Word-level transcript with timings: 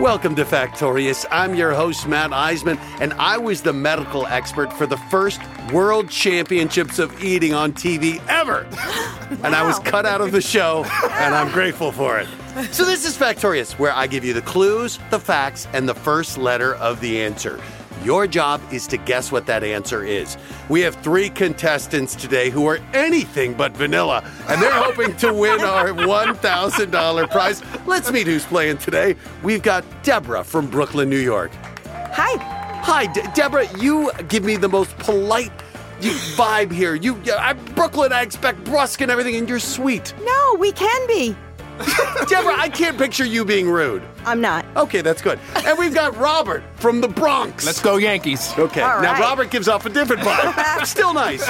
Welcome 0.00 0.36
to 0.36 0.44
Factorious. 0.44 1.26
I'm 1.28 1.56
your 1.56 1.72
host, 1.72 2.06
Matt 2.06 2.30
Iseman, 2.30 2.78
and 3.00 3.12
I 3.14 3.36
was 3.36 3.62
the 3.62 3.72
medical 3.72 4.28
expert 4.28 4.72
for 4.72 4.86
the 4.86 4.96
first 4.96 5.40
World 5.72 6.08
Championships 6.08 7.00
of 7.00 7.20
Eating 7.22 7.52
on 7.52 7.72
TV 7.72 8.22
ever. 8.28 8.66
And 9.42 9.54
I 9.54 9.62
was 9.62 9.78
cut 9.80 10.06
out 10.06 10.22
of 10.22 10.32
the 10.32 10.40
show, 10.40 10.84
and 11.10 11.34
I'm 11.34 11.52
grateful 11.52 11.92
for 11.92 12.18
it. 12.18 12.26
So, 12.72 12.86
this 12.86 13.04
is 13.04 13.14
Factorious, 13.14 13.78
where 13.78 13.92
I 13.92 14.06
give 14.06 14.24
you 14.24 14.32
the 14.32 14.40
clues, 14.40 14.98
the 15.10 15.20
facts, 15.20 15.68
and 15.74 15.86
the 15.86 15.94
first 15.94 16.38
letter 16.38 16.76
of 16.76 17.00
the 17.00 17.20
answer. 17.20 17.60
Your 18.04 18.26
job 18.26 18.60
is 18.72 18.86
to 18.88 18.96
guess 18.96 19.32
what 19.32 19.46
that 19.46 19.64
answer 19.64 20.04
is. 20.04 20.36
We 20.68 20.80
have 20.82 20.94
three 20.96 21.30
contestants 21.30 22.14
today 22.14 22.50
who 22.50 22.66
are 22.66 22.78
anything 22.92 23.54
but 23.54 23.76
vanilla, 23.76 24.22
and 24.48 24.62
they're 24.62 24.70
hoping 24.72 25.16
to 25.16 25.32
win 25.32 25.60
our 25.60 25.88
$1,000 25.88 27.30
prize. 27.30 27.62
Let's 27.86 28.10
meet 28.12 28.26
who's 28.26 28.44
playing 28.44 28.78
today. 28.78 29.16
We've 29.42 29.62
got 29.62 29.84
Deborah 30.02 30.44
from 30.44 30.68
Brooklyn, 30.68 31.10
New 31.10 31.18
York. 31.18 31.50
Hi. 32.12 32.36
Hi, 32.82 33.06
De- 33.12 33.30
Deborah. 33.34 33.66
You 33.78 34.10
give 34.28 34.44
me 34.44 34.56
the 34.56 34.68
most 34.68 34.96
polite 34.98 35.52
you, 36.00 36.12
vibe 36.12 36.70
here. 36.70 36.94
You, 36.94 37.20
I'm 37.36 37.62
Brooklyn. 37.74 38.12
I 38.12 38.22
expect 38.22 38.62
brusque 38.64 39.00
and 39.00 39.10
everything, 39.10 39.34
and 39.34 39.48
you're 39.48 39.58
sweet. 39.58 40.14
No, 40.22 40.56
we 40.58 40.70
can 40.70 41.06
be. 41.08 41.36
Deborah, 42.28 42.54
I 42.58 42.68
can't 42.72 42.98
picture 42.98 43.24
you 43.24 43.44
being 43.44 43.68
rude. 43.70 44.02
I'm 44.24 44.40
not. 44.40 44.66
Okay, 44.76 45.00
that's 45.00 45.22
good. 45.22 45.38
And 45.64 45.78
we've 45.78 45.94
got 45.94 46.16
Robert 46.16 46.62
from 46.76 47.00
the 47.00 47.08
Bronx. 47.08 47.64
Let's 47.64 47.80
go 47.80 47.96
Yankees. 47.96 48.52
Okay, 48.58 48.80
All 48.82 49.00
now 49.00 49.12
right. 49.12 49.20
Robert 49.20 49.50
gives 49.50 49.68
off 49.68 49.86
a 49.86 49.88
different 49.88 50.22
vibe. 50.22 50.84
Still 50.86 51.14
nice. 51.14 51.48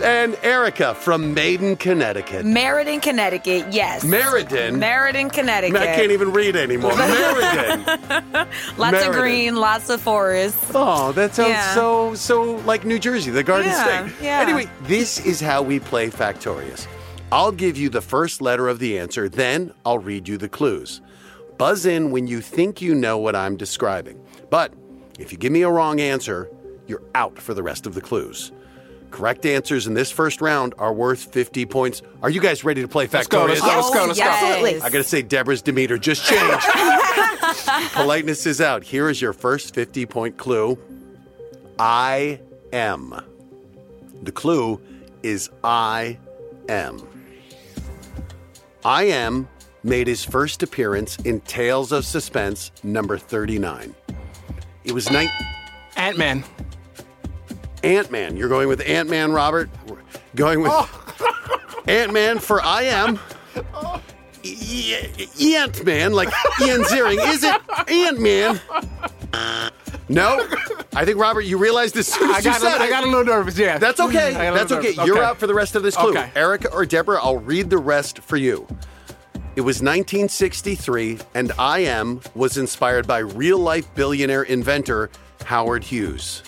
And 0.00 0.36
Erica 0.42 0.94
from 0.94 1.34
Maiden, 1.34 1.76
Connecticut. 1.76 2.44
Meriden, 2.46 3.00
Connecticut. 3.00 3.72
Yes. 3.72 4.04
Meriden. 4.04 4.78
Meriden, 4.78 5.28
Connecticut. 5.30 5.76
I 5.80 5.86
can't 5.96 6.12
even 6.12 6.32
read 6.32 6.56
anymore. 6.56 6.96
Meriden. 6.96 7.84
lots 7.84 8.92
Meriden. 8.92 9.08
of 9.08 9.12
green, 9.14 9.56
lots 9.56 9.90
of 9.90 10.00
forest. 10.00 10.56
Oh, 10.74 11.12
that 11.12 11.34
sounds 11.34 11.50
Yeah. 11.50 11.74
so 11.74 12.14
so 12.14 12.42
like 12.64 12.84
New 12.84 12.98
Jersey, 12.98 13.30
the 13.30 13.42
Garden 13.42 13.70
Yeah, 13.70 14.06
State. 14.06 14.14
yeah. 14.24 14.40
Anyway, 14.40 14.68
this 14.82 15.18
is 15.24 15.40
how 15.40 15.62
we 15.62 15.78
play 15.80 16.10
Factorious. 16.10 16.86
I'll 17.34 17.50
give 17.50 17.76
you 17.76 17.88
the 17.88 18.00
first 18.00 18.40
letter 18.40 18.68
of 18.68 18.78
the 18.78 18.96
answer, 18.96 19.28
then 19.28 19.74
I'll 19.84 19.98
read 19.98 20.28
you 20.28 20.38
the 20.38 20.48
clues. 20.48 21.00
Buzz 21.58 21.84
in 21.84 22.12
when 22.12 22.28
you 22.28 22.40
think 22.40 22.80
you 22.80 22.94
know 22.94 23.18
what 23.18 23.34
I'm 23.34 23.56
describing. 23.56 24.24
But 24.50 24.72
if 25.18 25.32
you 25.32 25.38
give 25.38 25.50
me 25.50 25.62
a 25.62 25.68
wrong 25.68 26.00
answer, 26.00 26.48
you're 26.86 27.02
out 27.16 27.36
for 27.36 27.52
the 27.52 27.62
rest 27.64 27.86
of 27.86 27.94
the 27.94 28.00
clues. 28.00 28.52
Correct 29.10 29.44
answers 29.46 29.88
in 29.88 29.94
this 29.94 30.12
first 30.12 30.40
round 30.40 30.74
are 30.78 30.92
worth 30.92 31.24
50 31.32 31.66
points. 31.66 32.02
Are 32.22 32.30
you 32.30 32.40
guys 32.40 32.62
ready 32.62 32.82
to 32.82 32.88
play 32.88 33.08
Factorious? 33.08 33.12
Let's 33.12 33.30
go, 33.30 33.44
let's 33.46 33.60
go, 33.60 33.74
let's 33.74 33.90
go, 33.90 34.06
let's 34.06 34.18
go. 34.20 34.26
Absolutely. 34.26 34.80
I 34.82 34.90
gotta 34.90 35.02
say, 35.02 35.22
Deborah's 35.22 35.60
demeanor 35.60 35.98
just 35.98 36.24
changed. 36.24 36.66
Politeness 37.94 38.46
is 38.46 38.60
out. 38.60 38.84
Here 38.84 39.08
is 39.08 39.20
your 39.20 39.32
first 39.32 39.74
50 39.74 40.06
point 40.06 40.36
clue 40.36 40.78
I 41.80 42.38
am. 42.72 43.20
The 44.22 44.30
clue 44.30 44.80
is 45.24 45.50
I 45.64 46.18
am. 46.68 47.08
I 48.84 49.04
am 49.04 49.48
made 49.82 50.06
his 50.06 50.24
first 50.24 50.62
appearance 50.62 51.16
in 51.18 51.40
Tales 51.40 51.90
of 51.90 52.04
Suspense 52.04 52.70
number 52.82 53.16
39. 53.16 53.94
It 54.84 54.92
was 54.92 55.10
night. 55.10 55.30
Ant 55.96 56.18
Man. 56.18 56.44
Ant 57.82 58.10
Man. 58.10 58.36
You're 58.36 58.50
going 58.50 58.68
with 58.68 58.82
Ant 58.86 59.08
Man, 59.08 59.32
Robert? 59.32 59.70
Going 60.34 60.60
with 60.60 60.70
oh. 60.72 61.82
Ant 61.88 62.12
Man 62.12 62.38
for 62.38 62.60
I 62.62 62.82
am. 62.82 63.18
Oh. 63.72 64.02
Ant 65.40 65.84
Man, 65.84 66.12
like 66.12 66.28
Ian 66.60 66.82
Ziering. 66.82 67.16
Is 67.32 67.42
it 67.42 67.90
Ant 67.90 68.20
Man? 68.20 68.60
No? 70.08 70.46
I 70.94 71.04
think, 71.04 71.18
Robert, 71.18 71.42
you 71.42 71.56
realized 71.58 71.96
as 71.96 72.08
soon 72.08 72.30
as 72.30 72.36
I 72.36 72.38
you 72.38 72.44
got, 72.44 72.60
said 72.60 72.78
a, 72.78 72.82
I 72.82 72.86
it. 72.86 72.90
got 72.90 73.04
a 73.04 73.06
little 73.06 73.24
nervous, 73.24 73.56
yeah. 73.58 73.78
That's 73.78 74.00
okay. 74.00 74.34
I 74.34 74.44
got 74.44 74.54
a 74.54 74.58
That's 74.58 74.72
okay. 74.72 74.94
nervous. 74.94 75.06
You're 75.06 75.22
out 75.22 75.38
for 75.38 75.46
the 75.46 75.54
rest 75.54 75.74
of 75.76 75.82
this 75.82 75.96
clue. 75.96 76.10
Okay. 76.10 76.30
Erica 76.36 76.72
or 76.72 76.84
Deborah, 76.84 77.20
I'll 77.22 77.38
read 77.38 77.70
the 77.70 77.78
rest 77.78 78.18
for 78.20 78.36
you. 78.36 78.66
It 79.56 79.60
was 79.62 79.76
1963, 79.76 81.18
and 81.34 81.52
I 81.58 81.80
Am 81.80 82.20
was 82.34 82.58
inspired 82.58 83.06
by 83.06 83.18
real 83.18 83.58
life 83.58 83.92
billionaire 83.94 84.42
inventor 84.42 85.10
Howard 85.44 85.84
Hughes. 85.84 86.42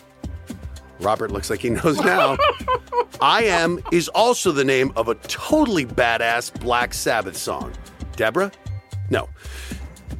Robert 1.00 1.30
looks 1.30 1.48
like 1.50 1.60
he 1.60 1.70
knows 1.70 1.98
now. 2.00 2.36
I 3.20 3.44
Am 3.44 3.80
is 3.92 4.08
also 4.08 4.50
the 4.52 4.64
name 4.64 4.92
of 4.96 5.08
a 5.08 5.14
totally 5.14 5.86
badass 5.86 6.58
Black 6.60 6.92
Sabbath 6.94 7.36
song. 7.36 7.72
Deborah? 8.16 8.50
No. 9.10 9.28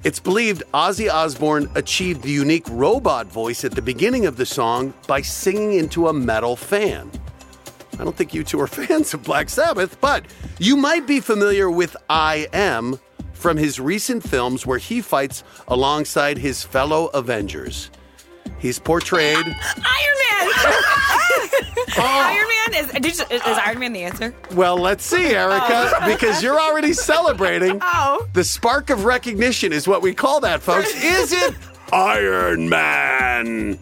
It's 0.05 0.21
believed 0.21 0.62
Ozzy 0.73 1.12
Osbourne 1.12 1.69
achieved 1.75 2.23
the 2.23 2.31
unique 2.31 2.67
robot 2.71 3.27
voice 3.27 3.65
at 3.65 3.73
the 3.73 3.83
beginning 3.83 4.27
of 4.27 4.37
the 4.37 4.47
song 4.47 4.95
by 5.07 5.23
singing 5.23 5.73
into 5.75 6.09
a 6.09 6.12
metal 6.12 6.55
fan. 6.55 7.11
I 7.99 8.05
don't 8.05 8.17
think 8.17 8.34
you 8.34 8.45
two 8.45 8.61
are 8.61 8.67
fans 8.69 9.15
of 9.15 9.23
Black 9.23 9.49
Sabbath, 9.49 10.01
but 10.01 10.25
you 10.59 10.77
might 10.77 11.07
be 11.07 11.21
familiar 11.21 11.71
with 11.71 11.97
I 12.09 12.49
Am 12.53 13.01
from 13.33 13.57
his 13.57 13.81
recent 13.81 14.23
films 14.23 14.67
where 14.67 14.79
he 14.79 15.01
fights 15.01 15.43
alongside 15.69 16.39
his 16.39 16.63
fellow 16.63 17.07
Avengers. 17.09 17.91
He's 18.59 18.78
portrayed. 18.78 19.37
Iron 19.47 19.55
Man. 19.55 20.75
Oh. 21.99 22.03
Iron 22.03 22.47
Man 22.72 22.84
is, 22.84 22.93
did 22.93 23.05
you, 23.19 23.37
is 23.37 23.41
uh. 23.43 23.61
Iron 23.65 23.78
Man 23.78 23.93
the 23.94 24.03
answer? 24.03 24.34
Well, 24.53 24.77
let's 24.77 25.05
see, 25.05 25.28
Erica, 25.34 25.93
oh. 25.94 26.06
because 26.12 26.43
you're 26.43 26.61
already 26.61 26.93
celebrating. 26.93 27.78
Oh. 27.81 28.27
The 28.34 28.45
spark 28.45 28.91
of 28.91 29.05
recognition 29.05 29.72
is 29.72 29.89
what 29.89 30.03
we 30.03 30.12
call 30.12 30.41
that, 30.41 30.61
folks. 30.62 30.93
Is 31.03 31.33
it 31.33 31.55
Iron 31.93 32.69
Man? 32.69 33.78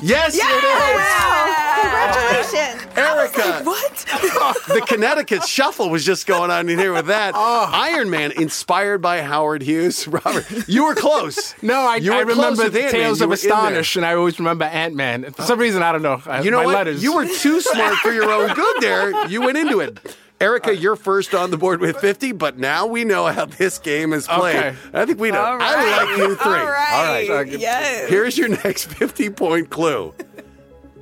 Yes, 0.00 0.38
Wow. 0.38 1.63
Congratulations. 1.84 2.82
it 2.84 2.88
is. 2.90 2.98
Erica, 2.98 3.64
What? 3.64 3.96
the 4.68 4.84
Connecticut 4.86 5.44
shuffle 5.44 5.90
was 5.90 6.04
just 6.04 6.26
going 6.26 6.50
on 6.50 6.68
in 6.68 6.78
here 6.78 6.92
with 6.92 7.06
that. 7.06 7.34
Oh. 7.46 7.70
Iron 7.72 8.10
Man, 8.10 8.32
inspired 8.32 8.98
by 9.02 9.20
Howard 9.22 9.62
Hughes. 9.62 10.06
Robert, 10.08 10.46
you 10.68 10.84
were 10.84 10.94
close. 10.94 11.54
No, 11.62 11.74
I, 11.80 11.96
You 11.96 12.12
I 12.12 12.22
close 12.24 12.36
remember 12.36 12.68
the 12.68 12.90
Tales 12.90 13.20
of 13.20 13.28
were 13.28 13.34
in 13.34 13.40
there. 13.40 13.50
Astonish, 13.50 13.96
and 13.96 14.04
I 14.06 14.14
always 14.14 14.38
remember 14.38 14.64
Ant 14.64 14.94
Man. 14.94 15.32
For 15.32 15.42
some 15.42 15.58
reason, 15.58 15.82
I 15.82 15.92
don't 15.92 16.02
know. 16.02 16.22
I- 16.26 16.40
You 16.42 16.50
know 16.50 16.58
my 16.58 16.66
what? 16.66 16.74
letters. 16.74 17.02
You 17.02 17.14
were 17.14 17.26
too 17.26 17.60
smart 17.60 17.94
for 17.96 18.12
your 18.12 18.30
own 18.30 18.54
good 18.54 18.76
there. 18.80 19.26
You 19.28 19.42
went 19.42 19.58
into 19.58 19.80
it. 19.80 20.16
Erica, 20.40 20.74
you're 20.76 20.96
first 20.96 21.34
on 21.34 21.50
the 21.50 21.56
board 21.56 21.80
with 21.80 21.96
50, 21.98 22.32
but 22.32 22.58
now 22.58 22.86
we 22.86 23.04
know 23.04 23.26
how 23.26 23.44
this 23.46 23.78
game 23.78 24.12
is 24.12 24.26
played. 24.26 24.56
Okay. 24.56 24.74
I 24.92 25.06
think 25.06 25.18
we 25.20 25.30
know. 25.30 25.40
All 25.42 25.56
right. 25.58 25.76
I 25.76 26.04
like 26.04 26.18
you 26.18 26.34
three. 26.36 26.52
All 26.52 26.66
right. 26.66 27.26
All 27.30 27.36
right. 27.36 27.48
Yes. 27.58 28.08
Here's 28.08 28.36
your 28.36 28.48
next 28.48 28.86
50 28.86 29.30
point 29.30 29.70
clue 29.70 30.12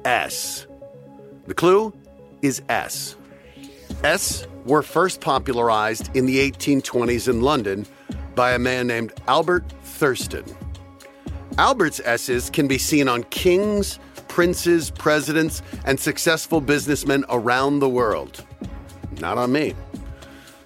S. 0.05 0.67
The 1.53 1.57
clue 1.57 1.93
is 2.41 2.63
S. 2.71 3.15
S 4.05 4.47
were 4.65 4.81
first 4.81 5.21
popularized 5.21 6.09
in 6.17 6.25
the 6.25 6.51
1820s 6.51 7.29
in 7.29 7.43
London 7.43 7.85
by 8.35 8.53
a 8.53 8.59
man 8.59 8.87
named 8.87 9.13
Albert 9.29 9.71
Thurston. 9.83 10.47
Albert's 11.59 12.01
S's 12.07 12.49
can 12.49 12.69
be 12.69 12.79
seen 12.79 13.07
on 13.07 13.25
kings, 13.25 13.99
princes, 14.29 14.89
presidents, 14.93 15.61
and 15.85 16.01
successful 16.01 16.63
businessmen 16.63 17.23
around 17.29 17.81
the 17.81 17.89
world. 17.91 18.47
Not 19.21 19.37
on 19.37 19.53
me. 19.53 19.75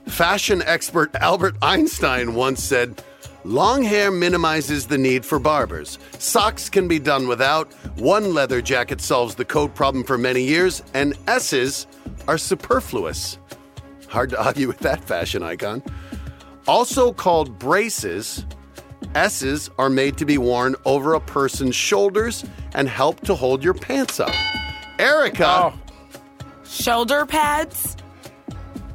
Fashion 0.07 0.63
expert 0.67 1.13
Albert 1.17 1.57
Einstein 1.63 2.37
once 2.37 2.63
said, 2.63 3.03
Long 3.47 3.85
hair 3.85 4.11
minimizes 4.11 4.89
the 4.89 4.99
need 4.99 5.25
for 5.25 5.39
barbers. 5.39 6.01
Socks 6.19 6.69
can 6.69 6.89
be 6.89 6.99
done 6.99 7.29
without. 7.29 7.73
One 7.97 8.35
leather 8.35 8.61
jacket 8.61 9.01
solves 9.01 9.37
the 9.37 9.45
coat 9.45 9.73
problem 9.73 10.03
for 10.03 10.19
many 10.19 10.43
years, 10.43 10.83
and 10.95 11.15
S's 11.29 11.87
are 12.27 12.39
superfluous. 12.39 13.39
Hard 14.09 14.31
to 14.31 14.43
argue 14.45 14.67
with 14.67 14.79
that 14.81 15.05
fashion 15.05 15.45
icon. 15.45 15.81
Also 16.67 17.13
called 17.13 17.57
braces, 17.57 18.45
S's 19.15 19.71
are 19.79 19.91
made 19.91 20.17
to 20.19 20.25
be 20.25 20.39
worn 20.39 20.75
over 20.85 21.15
a 21.15 21.21
person's 21.21 21.77
shoulders 21.77 22.45
and 22.75 22.89
help 22.89 23.21
to 23.21 23.35
hold 23.37 23.63
your 23.63 23.75
pants 23.75 24.19
up. 24.19 24.35
Erica, 24.99 25.47
Oh. 25.47 25.75
Shoulder 26.65 27.25
pads. 27.25 27.97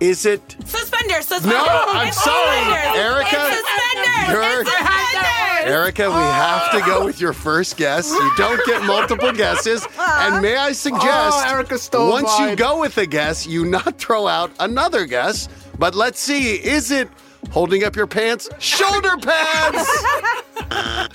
Is 0.01 0.25
it 0.25 0.41
Suspenders. 0.65 1.27
Suspenders. 1.27 1.45
No, 1.45 1.63
I'm 1.63 2.07
It's 2.07 2.23
sorry, 2.23 2.57
suspenders. 2.57 2.97
Erica. 2.97 3.47
It's 3.47 3.55
suspenders. 3.55 4.29
You're- 4.29 4.61
It's 4.61 4.69
suspenders. 4.69 5.41
Erica, 5.63 6.09
we 6.09 6.15
have 6.15 6.71
to 6.71 6.79
go 6.81 7.05
with 7.05 7.21
your 7.21 7.33
first 7.33 7.77
guess. 7.77 8.09
You 8.11 8.31
don't 8.35 8.65
get 8.65 8.83
multiple 8.83 9.31
guesses. 9.31 9.85
Uh-huh. 9.85 10.33
And 10.33 10.41
may 10.41 10.57
I 10.57 10.71
suggest, 10.71 11.05
Oh, 11.05 11.45
Erica 11.47 11.77
stole 11.77 12.09
once 12.09 12.39
you 12.39 12.55
go 12.55 12.79
with 12.79 12.97
a 12.97 13.05
guess, 13.05 13.45
you 13.45 13.63
not 13.63 13.99
throw 13.99 14.27
out 14.27 14.51
another 14.59 15.05
guess. 15.05 15.47
But 15.77 15.93
let's 15.93 16.19
see, 16.19 16.55
is 16.55 16.89
it 16.89 17.09
holding 17.51 17.83
up 17.83 17.95
your 17.95 18.07
pants? 18.07 18.49
Shoulder 18.57 19.17
pads! 19.17 19.87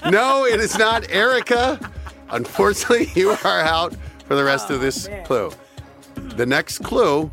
no, 0.10 0.44
it 0.46 0.60
is 0.60 0.78
not. 0.78 1.10
Erica, 1.10 1.80
unfortunately, 2.30 3.10
you 3.20 3.30
are 3.30 3.60
out 3.62 3.96
for 4.26 4.36
the 4.36 4.44
rest 4.44 4.70
of 4.70 4.80
this 4.80 5.08
oh, 5.08 5.22
clue. 5.24 5.50
The 6.14 6.46
next 6.46 6.78
clue 6.84 7.30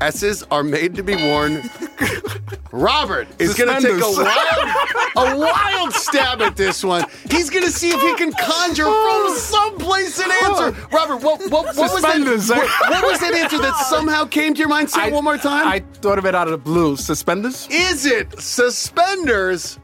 S's 0.00 0.42
are 0.50 0.62
made 0.62 0.94
to 0.96 1.02
be 1.02 1.16
worn. 1.16 1.62
Robert 2.72 3.28
is 3.38 3.54
going 3.54 3.74
to 3.74 3.80
take 3.80 4.02
a 4.02 4.12
wild, 4.12 5.34
a 5.34 5.38
wild 5.38 5.92
stab 5.92 6.42
at 6.42 6.56
this 6.56 6.84
one. 6.84 7.04
He's 7.30 7.48
going 7.50 7.64
to 7.64 7.70
see 7.70 7.88
if 7.88 8.00
he 8.00 8.14
can 8.16 8.32
conjure 8.32 8.84
from 8.84 9.34
someplace 9.36 10.18
an 10.20 10.30
answer. 10.44 10.88
Robert, 10.92 11.16
what, 11.16 11.40
what, 11.50 11.50
what 11.50 11.76
was 11.76 11.76
that? 11.76 11.90
Suspenders. 11.90 12.50
What, 12.50 12.68
what 12.90 13.04
was 13.04 13.20
that 13.20 13.34
answer 13.34 13.58
that 13.58 13.76
somehow 13.86 14.24
came 14.26 14.54
to 14.54 14.58
your 14.58 14.68
mind? 14.68 14.90
Say 14.90 15.08
it 15.08 15.12
one 15.12 15.24
more 15.24 15.38
time. 15.38 15.66
I 15.66 15.80
thought 15.94 16.18
of 16.18 16.26
it 16.26 16.34
out 16.34 16.46
of 16.46 16.52
the 16.52 16.58
blue. 16.58 16.96
Suspenders? 16.96 17.66
Is 17.70 18.04
it 18.04 18.38
suspenders? 18.38 19.78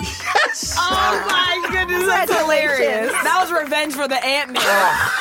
Yes. 0.00 0.76
Oh 0.78 1.26
my 1.28 1.68
goodness, 1.70 2.06
that's 2.06 2.32
hilarious. 2.32 3.10
Congratulations. 3.10 3.24
That 3.24 3.38
was 3.42 3.62
revenge 3.62 3.94
for 3.94 4.06
the 4.08 4.24
Ant 4.24 4.52
Man. 4.52 4.62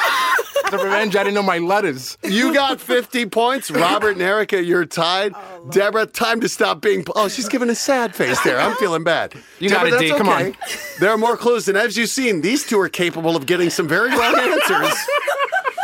The 0.69 0.77
revenge, 0.77 1.15
I 1.15 1.23
didn't 1.23 1.35
know 1.35 1.43
my 1.43 1.59
letters. 1.59 2.17
You 2.23 2.53
got 2.53 2.81
50 2.81 3.27
points. 3.27 3.71
Robert 3.71 4.11
and 4.11 4.21
Erica, 4.21 4.61
you're 4.61 4.85
tied. 4.85 5.33
Oh, 5.35 5.69
Deborah, 5.69 6.05
time 6.05 6.41
to 6.41 6.49
stop 6.49 6.81
being. 6.81 7.05
Oh, 7.15 7.27
she's 7.29 7.47
giving 7.47 7.69
a 7.69 7.75
sad 7.75 8.13
face 8.13 8.41
there. 8.43 8.59
I'm 8.59 8.75
feeling 8.75 9.03
bad. 9.03 9.33
You 9.59 9.69
got 9.69 9.85
Deborah, 9.85 9.87
it, 9.87 9.91
that's 9.91 10.11
D. 10.11 10.17
Come 10.17 10.29
okay. 10.29 10.47
on. 10.49 10.55
There 10.99 11.09
are 11.09 11.17
more 11.17 11.35
clues, 11.35 11.67
and 11.67 11.75
as 11.77 11.97
you've 11.97 12.09
seen, 12.09 12.41
these 12.41 12.63
two 12.63 12.79
are 12.79 12.89
capable 12.89 13.35
of 13.35 13.47
getting 13.47 13.71
some 13.71 13.87
very 13.87 14.09
wrong 14.11 14.35
answers. 14.39 14.97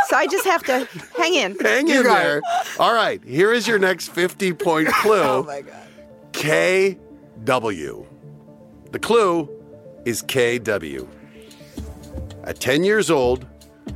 So 0.09 0.15
I 0.18 0.27
just 0.30 0.45
have 0.45 0.63
to 0.65 0.88
hang 1.18 1.33
in. 1.33 1.57
Hang 1.59 1.88
You 1.88 2.01
in 2.01 2.03
got 2.03 2.21
there. 2.21 2.41
All 2.79 2.94
right, 2.94 3.24
here 3.24 3.51
is 3.51 3.68
your 3.68 3.79
next 3.79 4.09
50 4.09 4.53
point 4.53 4.89
oh, 4.91 5.01
clue. 5.01 5.21
oh, 5.21 5.44
my 5.44 5.62
God. 5.62 5.88
KW. 6.33 8.06
The 8.91 9.00
clue 9.00 9.50
is 10.06 10.21
KW. 10.24 11.07
At 12.44 12.59
10 12.59 12.83
years 12.83 13.09
old, 13.09 13.47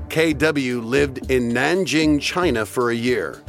KW 0.10 0.84
lived 0.84 1.30
in 1.30 1.52
Nanjing, 1.52 2.22
China 2.22 2.66
for 2.66 2.90
a 2.90 2.96
year. 2.96 3.42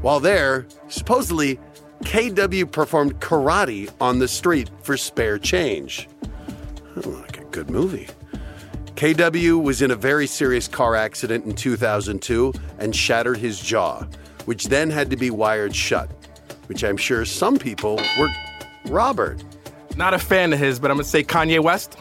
While 0.00 0.20
there, 0.20 0.66
supposedly, 0.88 1.58
KW 2.02 2.70
performed 2.70 3.20
karate 3.20 3.90
on 4.00 4.18
the 4.18 4.28
street 4.28 4.70
for 4.82 4.96
spare 4.96 5.38
change. 5.38 6.08
Oh, 6.96 7.08
like 7.10 7.38
a 7.38 7.44
good 7.44 7.70
movie. 7.70 8.08
KW 8.96 9.62
was 9.62 9.82
in 9.82 9.90
a 9.90 9.96
very 9.96 10.26
serious 10.26 10.68
car 10.68 10.94
accident 10.94 11.44
in 11.44 11.54
2002 11.54 12.52
and 12.78 12.94
shattered 12.96 13.36
his 13.36 13.60
jaw, 13.60 14.06
which 14.46 14.64
then 14.68 14.90
had 14.90 15.10
to 15.10 15.16
be 15.16 15.30
wired 15.30 15.74
shut, 15.74 16.10
which 16.66 16.82
I'm 16.82 16.96
sure 16.96 17.24
some 17.24 17.58
people 17.58 18.00
were. 18.18 18.28
Robert. 18.86 19.42
Not 19.96 20.14
a 20.14 20.18
fan 20.18 20.52
of 20.52 20.58
his, 20.58 20.78
but 20.78 20.90
I'm 20.90 20.96
going 20.96 21.04
to 21.04 21.10
say 21.10 21.24
Kanye 21.24 21.62
West. 21.62 21.96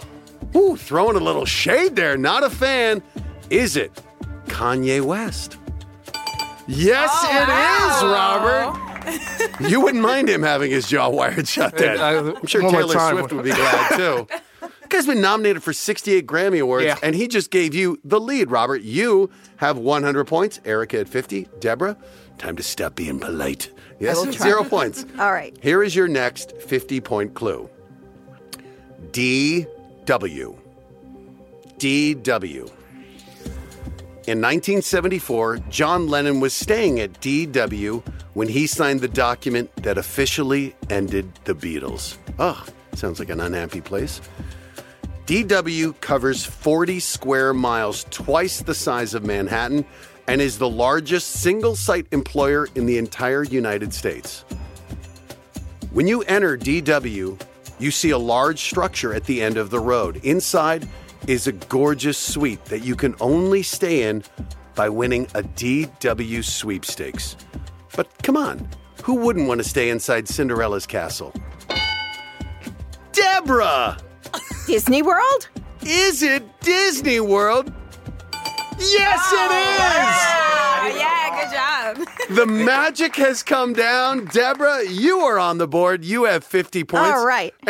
Ooh, 0.56 0.76
throwing 0.76 1.16
a 1.16 1.20
little 1.20 1.46
shade 1.46 1.96
there. 1.96 2.18
Not 2.18 2.44
a 2.44 2.50
fan. 2.50 3.02
Is 3.50 3.76
it 3.78 3.92
Kanye 4.48 5.02
West? 5.02 5.58
Yes, 6.68 7.12
it 7.24 7.50
is, 7.50 8.04
Robert. 8.12 8.82
you 9.70 9.82
wouldn't 9.82 10.02
mind 10.02 10.28
him 10.30 10.42
having 10.42 10.72
his 10.72 10.88
jaw 10.88 11.10
wired 11.10 11.48
shut 11.48 11.78
then. 11.78 12.00
Uh, 12.00 12.34
I'm 12.42 12.48
sure 12.48 12.62
Taylor 12.62 12.94
time. 12.94 13.18
Swift 13.18 13.34
would 13.34 13.44
be 13.46 13.52
glad 13.52 13.96
too. 13.98 14.28
Guy's 14.90 15.06
been 15.06 15.22
nominated 15.22 15.62
for 15.64 15.74
68 15.74 16.26
Grammy 16.28 16.62
Awards, 16.62 16.86
Yeah. 16.86 16.98
and 17.04 17.16
he 17.16 17.28
just 17.28 17.52
gave 17.52 17.74
you 17.74 18.00
the 18.04 18.20
lead, 18.20 18.50
Robert. 18.52 18.82
You 18.82 19.30
have 19.58 19.78
100 19.78 20.26
points. 20.26 20.60
Erica 20.66 21.00
at 21.00 21.10
50. 21.10 21.48
Deborah, 21.60 21.98
time 22.38 22.56
to 22.56 22.64
stop 22.64 22.96
being 22.96 23.20
polite. 23.20 23.72
Yes, 24.00 24.24
zero 24.38 24.64
points. 24.64 25.06
All 25.20 25.32
right. 25.32 25.56
Here 25.62 25.82
is 25.84 25.96
your 25.96 26.08
next 26.08 26.56
50 26.62 27.00
point 27.02 27.34
clue 27.34 27.70
DW. 29.12 29.68
DW. 31.78 32.72
In 34.28 34.40
1974, 34.40 35.60
John 35.70 36.08
Lennon 36.08 36.40
was 36.40 36.52
staying 36.52 37.00
at 37.00 37.14
DW 37.22 38.04
when 38.34 38.48
he 38.48 38.66
signed 38.66 39.02
the 39.02 39.08
document 39.08 39.70
that 39.84 40.00
officially 40.00 40.76
ended 40.90 41.32
the 41.44 41.54
Beatles. 41.54 42.18
Ugh, 42.40 42.68
sounds 42.94 43.20
like 43.20 43.30
an 43.30 43.40
unhappy 43.40 43.82
place. 43.82 44.22
DW 45.28 46.02
covers 46.02 46.44
40 46.44 47.00
square 47.00 47.54
miles, 47.54 48.08
twice 48.10 48.62
the 48.62 48.74
size 48.74 49.14
of 49.14 49.24
Manhattan, 49.24 49.86
and 50.28 50.42
is 50.42 50.58
the 50.58 50.70
largest 50.70 51.30
single 51.30 51.76
site 51.76 52.08
employer 52.12 52.68
in 52.74 52.88
the 52.88 52.98
entire 52.98 53.44
United 53.44 53.94
States. 53.94 54.44
When 55.92 56.08
you 56.08 56.24
enter 56.24 56.58
DW, 56.58 57.40
you 57.78 57.92
see 57.92 58.10
a 58.10 58.18
large 58.18 58.58
structure 58.58 59.14
at 59.14 59.26
the 59.26 59.44
end 59.44 59.58
of 59.58 59.70
the 59.70 59.80
road. 59.80 60.20
Inside 60.24 60.88
is 61.28 61.48
a 61.48 61.52
gorgeous 61.52 62.18
suite 62.18 62.64
that 62.66 62.80
you 62.80 62.96
can 62.96 63.16
only 63.20 63.64
stay 63.64 64.04
in 64.10 64.24
by 64.76 64.90
winning 64.90 65.26
a 65.34 65.42
DW 65.42 66.44
sweepstakes. 66.44 67.38
But 67.96 68.08
come 68.24 68.38
on, 68.38 68.68
who 69.04 69.16
wouldn't 69.16 69.48
want 69.48 69.60
to 69.62 69.68
stay 69.68 69.90
inside 69.90 70.28
Cinderella's 70.28 70.86
castle? 70.86 71.34
Deborah! 73.12 73.98
Disney 74.68 75.02
World? 75.02 75.50
Is 75.82 76.24
it 76.24 76.44
Disney 76.62 77.20
World? 77.20 77.72
Yes, 78.78 79.22
Oh, 79.32 80.96
yeah, 80.98 81.96
good 81.96 82.06
job. 82.06 82.08
The 82.36 82.46
magic 82.48 83.16
has 83.18 83.44
come 83.44 83.74
down. 83.74 84.26
Deborah, 84.26 84.84
you 84.90 85.20
are 85.20 85.38
on 85.38 85.60
the 85.60 85.68
board. 85.68 86.04
You 86.04 86.24
have 86.26 86.44
50 86.44 86.84
points. 86.84 87.08
All 87.08 87.26
right. 87.26 87.54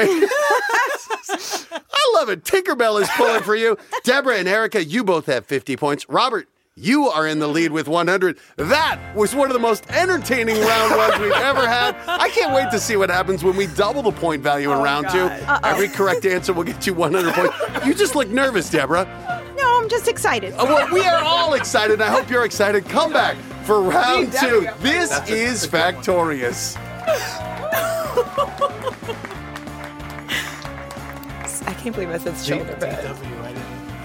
I 1.11 2.11
love 2.15 2.29
it. 2.29 2.43
Tinkerbell 2.43 3.01
is 3.01 3.09
pulling 3.15 3.41
for 3.43 3.55
you. 3.55 3.77
Deborah 4.03 4.37
and 4.37 4.47
Erica, 4.47 4.83
you 4.83 5.03
both 5.03 5.25
have 5.25 5.45
50 5.45 5.75
points. 5.77 6.07
Robert, 6.09 6.47
you 6.77 7.07
are 7.07 7.25
in 7.25 7.39
the 7.39 7.47
lead 7.47 7.71
with 7.71 7.87
100. 7.87 8.37
That 8.57 8.99
was 9.15 9.33
one 9.33 9.47
of 9.49 9.53
the 9.53 9.59
most 9.59 9.89
entertaining 9.89 10.59
round 10.59 10.95
ones 10.97 11.17
we've 11.19 11.31
ever 11.31 11.65
had. 11.65 11.95
I 12.05 12.27
can't 12.29 12.53
wait 12.53 12.69
to 12.71 12.79
see 12.79 12.97
what 12.97 13.09
happens 13.09 13.45
when 13.45 13.55
we 13.55 13.67
double 13.67 14.01
the 14.01 14.11
point 14.11 14.43
value 14.43 14.73
in 14.73 14.79
round 14.79 15.07
two. 15.09 15.29
Every 15.63 15.87
correct 15.87 16.25
answer 16.25 16.51
will 16.51 16.65
get 16.65 16.85
you 16.85 16.93
100 16.93 17.33
points. 17.33 17.85
You 17.85 17.93
just 17.93 18.13
look 18.13 18.27
nervous, 18.27 18.69
Deborah. 18.69 19.05
No, 19.57 19.79
I'm 19.81 19.87
just 19.87 20.09
excited. 20.09 20.53
Uh, 20.53 20.65
well, 20.65 20.93
we 20.93 21.05
are 21.05 21.23
all 21.23 21.53
excited. 21.53 22.01
I 22.01 22.09
hope 22.09 22.29
you're 22.29 22.43
excited. 22.43 22.83
Come 22.89 23.13
back 23.13 23.37
for 23.63 23.81
round 23.81 24.33
two. 24.33 24.67
This 24.79 25.11
is 25.29 25.65
Factorious. 25.65 26.75
can't 31.85 31.95
believe 31.95 32.09
I 32.09 32.17
said 32.17 32.35
shoulder 32.43 32.75
pad. 32.79 33.05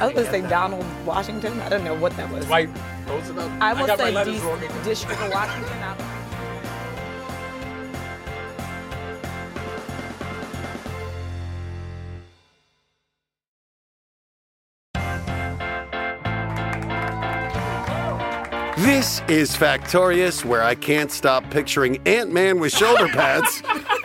I 0.01 0.05
was 0.05 0.13
going 0.13 0.27
to 0.27 0.31
say 0.31 0.43
Donald 0.43 0.85
Washington. 1.07 1.59
I 1.61 1.71
don't 1.71 1.83
know 1.83 1.95
what 1.95 2.15
that 2.19 2.31
was. 2.31 2.47
White 2.47 2.69
Roosevelt. 3.07 3.51
I 3.59 3.71
almost 3.71 3.97
got 3.97 4.13
my 4.13 4.23
D- 4.23 4.39
District 4.85 5.19
of 5.19 5.33
Washington. 5.33 5.79
This 18.77 19.23
is 19.29 19.57
Factorious, 19.57 20.45
where 20.45 20.63
I 20.63 20.75
can't 20.75 21.11
stop 21.11 21.49
picturing 21.49 22.07
Ant 22.07 22.31
Man 22.31 22.61
with 22.61 22.77
shoulder 22.77 23.09
pads. 23.09 23.63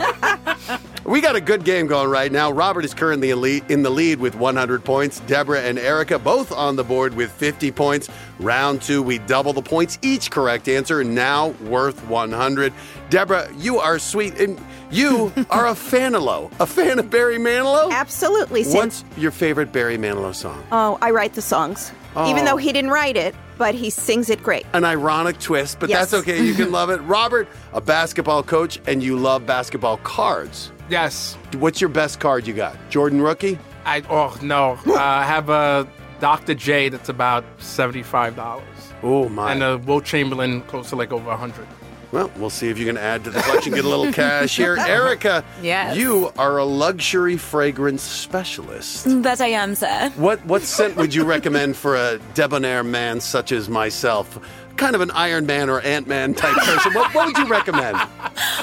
we 1.06 1.22
got 1.22 1.36
a 1.36 1.42
good 1.42 1.64
game 1.64 1.88
going 1.88 2.10
right 2.10 2.32
now. 2.32 2.52
Robert 2.52 2.84
is 2.84 2.94
currently 2.94 3.30
in 3.30 3.40
lead- 3.42 3.64
in 3.70 3.84
the 3.84 3.90
lead 3.90 4.20
with 4.20 4.36
100 4.36 4.84
points. 4.84 5.20
Deborah 5.22 5.62
and 5.62 5.78
Erica 5.78 6.18
both 6.20 6.52
on 6.52 6.76
the 6.76 6.84
board 6.84 7.16
with 7.16 7.32
50 7.32 7.72
points. 7.72 8.10
Round 8.40 8.82
two, 8.82 9.02
we 9.04 9.20
double 9.20 9.54
the 9.54 9.62
points. 9.62 9.98
Each 10.02 10.30
correct 10.32 10.68
answer 10.68 11.04
now 11.04 11.50
worth 11.64 12.04
100. 12.08 12.74
Deborah, 13.10 13.48
you 13.58 13.78
are 13.78 14.00
sweet, 14.00 14.40
and 14.40 14.60
you 14.90 15.32
are 15.52 15.68
a 15.68 15.74
Fanilow, 15.74 16.52
a 16.60 16.66
fan 16.66 16.98
of 17.00 17.10
Barry 17.12 17.38
Manilow. 17.38 17.92
Absolutely. 17.92 18.64
Since 18.64 19.04
What's 19.04 19.18
your 19.20 19.32
favorite 19.32 19.72
Barry 19.72 19.98
Manilow 19.98 20.34
song? 20.34 20.64
oh, 20.72 20.98
I 21.02 21.12
write 21.12 21.34
the 21.34 21.42
songs, 21.42 21.92
even 22.28 22.46
though 22.46 22.58
he 22.58 22.72
didn't 22.72 22.92
write 22.92 23.18
it, 23.18 23.36
but 23.58 23.76
he 23.76 23.90
sings 23.90 24.30
it 24.30 24.42
great. 24.44 24.66
an 24.74 24.84
ironic 24.86 25.40
twist, 25.40 25.80
but 25.80 25.90
Yes. 25.90 26.12
that's 26.12 26.22
okay. 26.22 26.44
You 26.44 26.54
can 26.54 26.72
love 26.80 26.90
it. 26.90 26.98
Robert, 27.02 27.48
a 27.74 27.82
basketball 27.82 28.44
coach, 28.44 28.80
and 28.88 29.02
you 29.04 29.18
love 29.18 29.46
basketball 29.46 29.98
cards. 29.98 30.72
Yes. 30.90 31.36
What's 31.58 31.82
your 31.82 31.90
best 31.90 32.20
card 32.20 32.46
you 32.48 32.54
got? 32.54 32.76
Jordan 32.90 33.22
rookie? 33.22 33.58
I 33.86 34.02
oh 34.10 34.38
no. 34.42 34.78
Uh, 34.88 34.94
I 35.00 35.24
have 35.24 35.50
a 35.50 35.88
Dr. 36.20 36.54
J 36.56 36.90
that's 36.90 37.10
about 37.10 37.44
seventy-five 37.58 38.36
dollars, 38.36 38.66
Oh 39.04 39.28
my! 39.30 39.52
and 39.52 39.62
a 39.64 39.78
Wilt 39.80 40.06
Chamberlain 40.06 40.62
close 40.64 40.90
to 40.90 40.96
like 40.96 41.12
over 41.12 41.30
a 41.30 41.38
hundred. 41.38 41.68
Well, 42.12 42.32
we'll 42.38 42.50
see 42.50 42.70
if 42.70 42.78
you 42.78 42.86
can 42.86 42.98
add 42.98 43.24
to 43.26 43.30
the 43.30 43.42
collection, 43.42 43.74
get 43.74 43.86
a 43.86 43.90
little 43.90 44.12
cash 44.12 44.56
here. 44.58 44.76
Erica, 44.80 45.44
Yes. 45.62 45.96
you 45.98 46.32
are 46.38 46.58
a 46.58 46.66
luxury 46.66 47.38
fragrance 47.38 48.02
specialist. 48.02 49.06
That 49.24 49.42
I 49.42 49.48
am, 49.48 49.76
sir. 49.76 50.12
What 50.16 50.46
what 50.46 50.62
scent 50.64 50.96
would 50.98 51.14
you 51.14 51.24
recommend 51.24 51.76
for 51.76 51.96
a 51.96 52.20
debonair 52.34 52.84
man 52.84 53.20
such 53.22 53.52
as 53.52 53.70
myself? 53.70 54.40
Kind 54.78 54.94
of 54.96 55.00
an 55.02 55.12
Iron 55.12 55.46
Man 55.46 55.70
or 55.70 55.80
Ant 55.82 56.06
Man 56.08 56.34
type 56.34 56.54
person. 56.58 56.94
What, 56.94 57.14
what 57.16 57.28
would 57.28 57.38
you 57.38 57.48
recommend? 57.48 57.98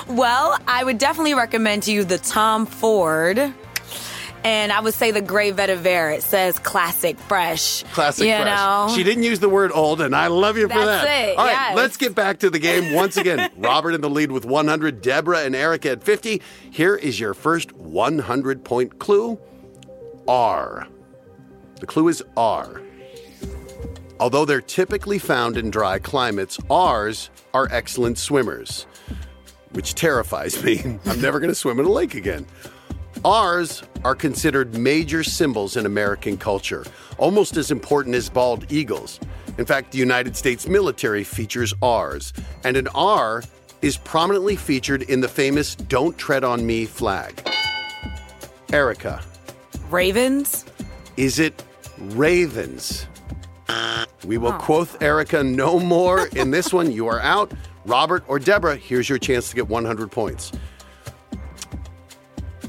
Well, 0.09 0.59
I 0.69 0.85
would 0.85 0.99
definitely 0.99 1.33
recommend 1.35 1.85
to 1.85 1.93
you 1.93 2.05
the 2.05 2.19
Tom 2.19 2.67
Ford. 2.67 3.55
And 4.45 4.73
I 4.73 4.81
would 4.81 4.95
say 4.95 5.13
the 5.13 5.21
Grey 5.21 5.53
Vetiver. 5.53 6.17
It 6.17 6.23
says 6.23 6.59
classic 6.59 7.19
fresh. 7.19 7.85
Classic 7.93 8.27
you 8.27 8.35
fresh. 8.35 8.47
know? 8.47 8.93
She 8.95 9.05
didn't 9.05 9.23
use 9.23 9.39
the 9.39 9.49
word 9.49 9.71
old, 9.73 10.01
and 10.01 10.17
I 10.17 10.27
love 10.27 10.57
you 10.57 10.65
for 10.69 10.75
That's 10.75 11.05
that. 11.05 11.29
it, 11.29 11.39
All 11.39 11.45
right, 11.47 11.53
yes. 11.53 11.77
let's 11.77 11.97
get 11.97 12.15
back 12.15 12.41
to 12.41 12.51
the 12.51 12.59
game 12.59 12.93
once 12.93 13.17
again. 13.17 13.51
Robert 13.57 13.93
in 13.93 14.01
the 14.01 14.11
lead 14.11 14.33
with 14.33 14.45
100, 14.45 15.01
Deborah 15.01 15.43
and 15.45 15.55
Erica 15.55 15.91
at 15.93 16.03
50. 16.03 16.43
Here 16.71 16.97
is 16.97 17.21
your 17.21 17.35
first 17.35 17.73
100 17.73 18.65
point 18.65 18.99
clue 18.99 19.39
R. 20.27 20.89
The 21.81 21.87
clue 21.87 22.09
is 22.09 22.23
R. 22.37 22.81
Although 24.21 24.45
they're 24.45 24.61
typically 24.61 25.19
found 25.19 25.57
in 25.57 25.71
dry 25.71 25.99
climates, 25.99 26.59
R's 26.71 27.31
are 27.55 27.69
excellent 27.73 28.19
swimmers, 28.19 28.87
which 29.73 29.95
terrifies 29.95 30.63
me. 30.63 30.81
I'm 31.07 31.21
never 31.21 31.41
going 31.41 31.51
to 31.51 31.55
swim 31.57 31.81
in 31.81 31.87
a 31.87 31.91
lake 31.91 32.15
again. 32.15 32.47
R's 33.25 33.83
are 34.05 34.15
considered 34.15 34.77
major 34.77 35.23
symbols 35.23 35.77
in 35.77 35.87
American 35.87 36.37
culture, 36.37 36.85
almost 37.19 37.57
as 37.57 37.71
important 37.71 38.15
as 38.15 38.29
bald 38.29 38.71
eagles. 38.71 39.21
In 39.59 39.65
fact, 39.67 39.93
the 39.93 39.99
United 39.99 40.37
States 40.37 40.67
military 40.67 41.25
features 41.25 41.75
R's, 41.83 42.33
and 42.65 42.77
an 42.77 42.89
R 42.95 43.43
is 43.83 43.97
prominently 43.99 44.57
featured 44.57 45.03
in 45.03 45.21
the 45.21 45.29
famous 45.29 45.75
Don't 45.75 46.17
Tread 46.17 46.45
on 46.45 46.65
Me 46.65 46.85
flag. 46.87 47.47
Erica, 48.73 49.23
Ravens? 49.91 50.65
is 51.17 51.39
it 51.39 51.63
ravens? 51.99 53.07
We 54.25 54.39
will 54.39 54.53
quote 54.53 55.03
Erica 55.03 55.43
no 55.43 55.81
more 55.81 56.29
in 56.29 56.53
this 56.53 56.73
one. 56.73 56.93
You 56.93 57.09
are 57.09 57.21
out. 57.21 57.53
Robert 57.85 58.23
or 58.29 58.39
Deborah, 58.39 58.77
here's 58.77 59.09
your 59.09 59.19
chance 59.19 59.51
to 59.51 59.57
get 59.57 59.69
100 59.69 60.11
points. 60.13 60.53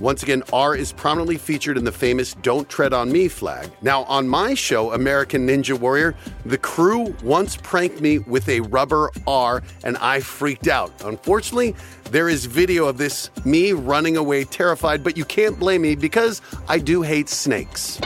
Once 0.03 0.21
again, 0.21 0.43
R 0.51 0.75
is 0.75 0.91
prominently 0.91 1.37
featured 1.37 1.77
in 1.77 1.85
the 1.85 1.91
famous 1.91 2.33
Don't 2.41 2.67
Tread 2.67 2.91
on 2.91 3.09
Me 3.09 3.29
flag. 3.29 3.71
Now, 3.81 4.03
on 4.03 4.27
my 4.27 4.53
show, 4.53 4.91
American 4.91 5.47
Ninja 5.47 5.79
Warrior, 5.79 6.13
the 6.45 6.57
crew 6.57 7.15
once 7.23 7.55
pranked 7.55 8.01
me 8.01 8.19
with 8.19 8.49
a 8.49 8.59
rubber 8.59 9.11
R 9.25 9.63
and 9.85 9.95
I 9.99 10.19
freaked 10.19 10.67
out. 10.67 10.91
Unfortunately, 11.05 11.73
there 12.11 12.27
is 12.27 12.43
video 12.43 12.85
of 12.85 12.97
this 12.97 13.29
me 13.45 13.71
running 13.71 14.17
away 14.17 14.43
terrified, 14.43 15.05
but 15.05 15.15
you 15.15 15.23
can't 15.23 15.57
blame 15.57 15.83
me 15.83 15.95
because 15.95 16.41
I 16.67 16.79
do 16.79 17.01
hate 17.01 17.29
snakes. 17.29 18.01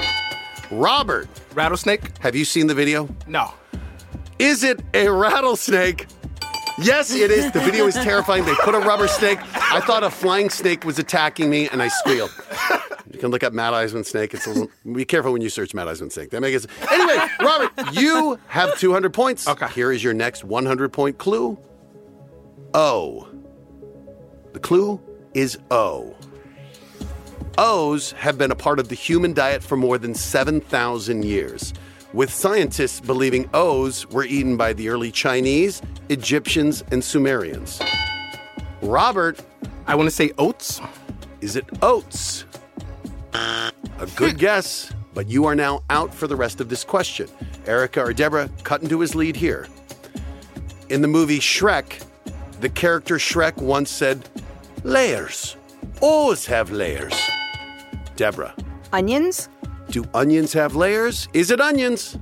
Robert, 0.70 1.28
Rattlesnake? 1.56 2.16
have 2.20 2.36
you 2.36 2.46
seen 2.46 2.68
the 2.68 2.76
video? 2.76 3.10
No. 3.26 3.56
Is 4.38 4.64
it 4.64 4.82
a 4.94 5.10
rattlesnake? 5.10 6.06
Yes, 6.80 7.12
it 7.12 7.32
is. 7.32 7.52
The 7.52 7.60
video 7.60 7.88
is 7.88 7.96
terrifying. 7.96 8.46
They 8.46 8.54
put 8.56 8.76
a 8.76 8.80
rubber 8.80 9.08
snake. 9.08 9.40
I 9.56 9.80
thought 9.82 10.04
a 10.04 10.12
flying 10.12 10.50
snake 10.50 10.86
was 10.86 11.00
attacking 11.00 11.50
me, 11.50 11.68
and 11.70 11.82
I 11.82 11.88
squealed. 11.88 12.32
You 13.12 13.20
can 13.20 13.32
look 13.32 13.44
up 13.44 13.54
Matt 13.54 13.74
Iseman 13.74 14.06
snake. 14.06 14.34
It's 14.34 14.46
a 14.46 14.52
little, 14.52 14.70
be 14.94 15.06
careful 15.06 15.34
when 15.34 15.42
you 15.42 15.50
search 15.50 15.74
Matt 15.74 15.88
Iseman 15.88 16.12
snake. 16.12 16.30
That 16.30 16.42
makes 16.42 16.66
it. 16.66 16.70
Anyway, 16.92 17.18
Robert, 17.40 17.72
you 17.94 18.38
have 18.48 18.78
200 18.78 19.12
points. 19.12 19.48
Okay. 19.48 19.68
Here 19.70 19.92
is 19.92 20.04
your 20.04 20.14
next 20.14 20.44
100 20.44 20.94
point 20.94 21.18
clue. 21.18 21.58
O. 22.74 23.28
The 24.54 24.60
clue 24.60 25.02
is 25.34 25.58
O. 25.72 26.16
O's 27.58 28.12
have 28.12 28.38
been 28.38 28.52
a 28.52 28.56
part 28.56 28.80
of 28.80 28.90
the 28.90 28.96
human 28.96 29.34
diet 29.34 29.64
for 29.64 29.78
more 29.78 29.98
than 29.98 30.14
7,000 30.14 31.26
years, 31.26 31.74
with 32.14 32.32
scientists 32.32 33.00
believing 33.00 33.50
O's 33.54 34.08
were 34.10 34.26
eaten 34.26 34.58
by 34.58 34.74
the 34.74 34.90
early 34.90 35.12
Chinese, 35.12 35.82
Egyptians, 36.10 36.84
and 36.92 37.04
Sumerians. 37.04 37.82
Robert, 38.82 39.40
I 39.86 39.96
want 39.96 40.08
to 40.08 40.16
say 40.16 40.32
oats. 40.38 40.82
is 41.42 41.56
it 41.56 41.66
oats? 41.82 42.46
A 43.34 43.72
good 44.16 44.34
hmm. 44.34 44.38
guess, 44.38 44.94
but 45.14 45.28
you 45.28 45.46
are 45.46 45.56
now 45.56 45.84
out 45.90 46.14
for 46.14 46.28
the 46.28 46.36
rest 46.36 46.62
of 46.62 46.70
this 46.70 46.84
question. 46.84 47.28
Erica 47.66 48.02
or 48.02 48.14
Deborah, 48.14 48.50
cut 48.64 48.82
into 48.84 49.00
his 49.00 49.16
lead 49.16 49.36
here. 49.36 49.68
In 50.90 51.02
the 51.02 51.08
movie 51.08 51.40
Shrek, 51.40 52.04
the 52.62 52.70
character 52.70 53.16
Shrek 53.16 53.58
once 53.58 53.90
said, 53.90 54.30
Layers. 54.84 55.58
O's 56.02 56.46
have 56.46 56.72
layers. 56.72 57.14
Deborah, 58.16 58.56
Onions? 58.94 59.50
do 59.90 60.06
onions 60.14 60.54
have 60.54 60.76
layers? 60.76 61.28
Is 61.34 61.52
it 61.52 61.62
onions? 61.62 62.18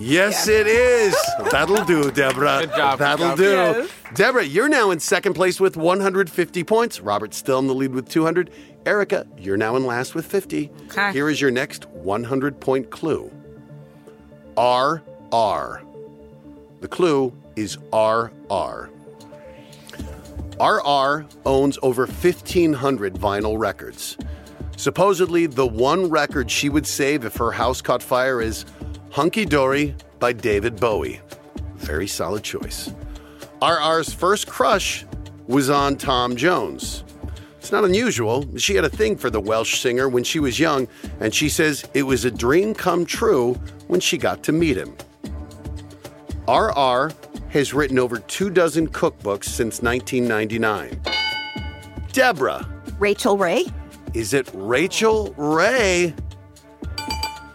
Yes, 0.00 0.48
it 0.48 0.66
is. 0.66 1.14
That'll 1.50 1.84
do, 1.84 2.10
Deborah. 2.10 2.60
Good 2.60 2.74
job, 2.74 2.98
That'll 2.98 3.28
job. 3.28 3.36
do. 3.38 3.50
Yes. 3.50 3.90
Deborah, 4.14 4.44
you're 4.44 4.68
now 4.68 4.90
in 4.90 4.98
second 4.98 5.34
place 5.34 5.60
with 5.60 5.76
150 5.76 6.64
points. 6.64 7.00
Robert's 7.00 7.36
still 7.36 7.58
in 7.58 7.66
the 7.66 7.74
lead 7.74 7.92
with 7.92 8.08
200. 8.08 8.50
Erica, 8.86 9.26
you're 9.36 9.58
now 9.58 9.76
in 9.76 9.84
last 9.84 10.14
with 10.14 10.24
50. 10.24 10.70
Okay. 10.86 11.12
Here 11.12 11.28
is 11.28 11.38
your 11.38 11.50
next 11.50 11.86
100 11.90 12.58
point 12.60 12.90
clue 12.90 13.30
R 14.56 15.02
R. 15.32 15.82
The 16.80 16.88
clue 16.88 17.36
is 17.56 17.76
R 17.92 18.32
R. 18.48 18.88
RR 20.58 21.26
owns 21.44 21.78
over 21.82 22.06
1,500 22.06 23.14
vinyl 23.14 23.58
records. 23.58 24.16
Supposedly, 24.76 25.44
the 25.44 25.66
one 25.66 26.08
record 26.08 26.50
she 26.50 26.70
would 26.70 26.86
save 26.86 27.26
if 27.26 27.36
her 27.36 27.52
house 27.52 27.82
caught 27.82 28.02
fire 28.02 28.40
is 28.40 28.64
Hunky 29.10 29.44
Dory 29.44 29.94
by 30.20 30.32
David 30.32 30.78
Bowie. 30.78 31.20
Very 31.76 32.06
solid 32.06 32.44
choice. 32.44 32.92
RR's 33.60 34.12
first 34.12 34.46
crush 34.46 35.04
was 35.48 35.68
on 35.68 35.96
Tom 35.96 36.36
Jones. 36.36 37.02
It's 37.58 37.72
not 37.72 37.84
unusual. 37.84 38.46
She 38.56 38.74
had 38.74 38.84
a 38.84 38.88
thing 38.88 39.16
for 39.16 39.28
the 39.28 39.40
Welsh 39.40 39.80
singer 39.80 40.08
when 40.08 40.22
she 40.22 40.38
was 40.38 40.58
young, 40.60 40.86
and 41.18 41.34
she 41.34 41.48
says 41.48 41.84
it 41.92 42.04
was 42.04 42.24
a 42.24 42.30
dream 42.30 42.72
come 42.72 43.04
true 43.04 43.54
when 43.88 44.00
she 44.00 44.16
got 44.16 44.42
to 44.44 44.52
meet 44.52 44.76
him. 44.76 44.94
RR 46.48 47.10
has 47.50 47.74
written 47.74 47.98
over 47.98 48.18
two 48.18 48.48
dozen 48.48 48.88
cookbooks 48.88 49.44
since 49.44 49.82
1999. 49.82 51.00
Deborah, 52.12 52.66
Rachael 52.98 53.36
Ray? 53.36 53.66
is 54.14 54.34
it 54.34 54.48
Rachael 54.54 55.32
Ray? 55.36 56.14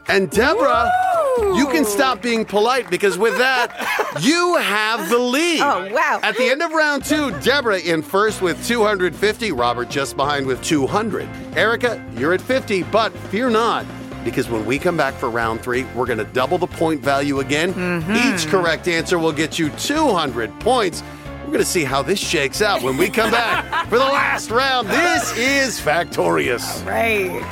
And 0.07 0.29
Deborah, 0.29 0.91
you 1.37 1.67
can 1.71 1.85
stop 1.85 2.21
being 2.21 2.45
polite 2.45 2.89
because 2.89 3.17
with 3.17 3.37
that, 3.37 3.73
you 4.21 4.55
have 4.57 5.09
the 5.09 5.17
lead. 5.17 5.61
Oh, 5.61 5.89
wow. 5.91 6.19
At 6.23 6.37
the 6.37 6.45
end 6.45 6.61
of 6.61 6.71
round 6.71 7.05
two, 7.05 7.31
Deborah 7.41 7.79
in 7.79 8.01
first 8.01 8.41
with 8.41 8.65
250, 8.65 9.51
Robert 9.51 9.89
just 9.89 10.15
behind 10.15 10.45
with 10.45 10.63
200. 10.63 11.27
Erica, 11.55 12.03
you're 12.17 12.33
at 12.33 12.41
50, 12.41 12.83
but 12.83 13.11
fear 13.29 13.49
not. 13.49 13.85
Because 14.23 14.49
when 14.49 14.65
we 14.65 14.79
come 14.79 14.97
back 14.97 15.13
for 15.13 15.29
round 15.29 15.61
three, 15.61 15.83
we're 15.95 16.07
going 16.07 16.17
to 16.17 16.25
double 16.25 16.57
the 16.57 16.67
point 16.67 17.01
value 17.01 17.41
again. 17.41 17.73
Mm-hmm. 17.73 18.33
Each 18.33 18.47
correct 18.47 18.87
answer 18.87 19.19
will 19.19 19.33
get 19.33 19.59
you 19.59 19.69
200 19.69 20.59
points. 20.61 21.03
We're 21.41 21.51
going 21.51 21.59
to 21.59 21.65
see 21.65 21.83
how 21.83 22.01
this 22.01 22.19
shakes 22.19 22.61
out 22.63 22.81
when 22.81 22.97
we 22.97 23.07
come 23.07 23.29
back 23.29 23.85
for 23.89 23.99
the 23.99 24.05
last 24.05 24.49
round. 24.49 24.87
This 24.87 25.37
is 25.37 25.79
Factorious. 25.79 26.83
Right. 26.85 27.43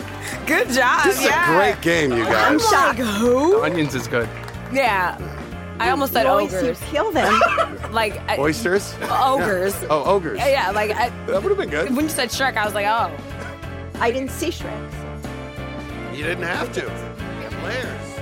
Good 0.46 0.68
job. 0.70 1.04
This 1.04 1.18
is 1.18 1.24
yeah. 1.24 1.50
a 1.50 1.56
great 1.56 1.80
game, 1.82 2.12
you 2.12 2.24
guys. 2.24 2.62
I'm 2.72 2.96
like 2.96 2.98
who? 2.98 3.62
Onions 3.62 3.94
is 3.94 4.06
good. 4.06 4.28
Yeah. 4.72 5.16
I 5.80 5.90
almost 5.90 6.12
said 6.12 6.24
Boys, 6.24 6.52
you 6.52 6.58
ogres. 6.58 6.80
kill 6.90 7.10
them. 7.12 7.40
Like 7.94 8.18
I, 8.28 8.38
Oysters? 8.38 8.92
ogres. 9.08 9.74
Oh, 9.90 10.02
ogres. 10.04 10.38
Yeah, 10.40 10.72
like 10.72 10.90
I, 10.90 11.10
That 11.26 11.42
would 11.44 11.50
have 11.50 11.58
been 11.58 11.70
good. 11.70 11.94
when 11.94 12.04
you 12.06 12.10
said 12.10 12.28
Shrek, 12.30 12.56
I 12.56 12.64
was 12.64 12.74
like, 12.74 12.86
oh. 12.86 13.16
I 14.00 14.10
didn't 14.10 14.30
see 14.32 14.48
Shrek. 14.48 14.92
You 16.12 16.24
didn't 16.24 16.42
have 16.42 16.72
to. 16.72 16.80
You 16.80 17.58
layers. 17.62 18.13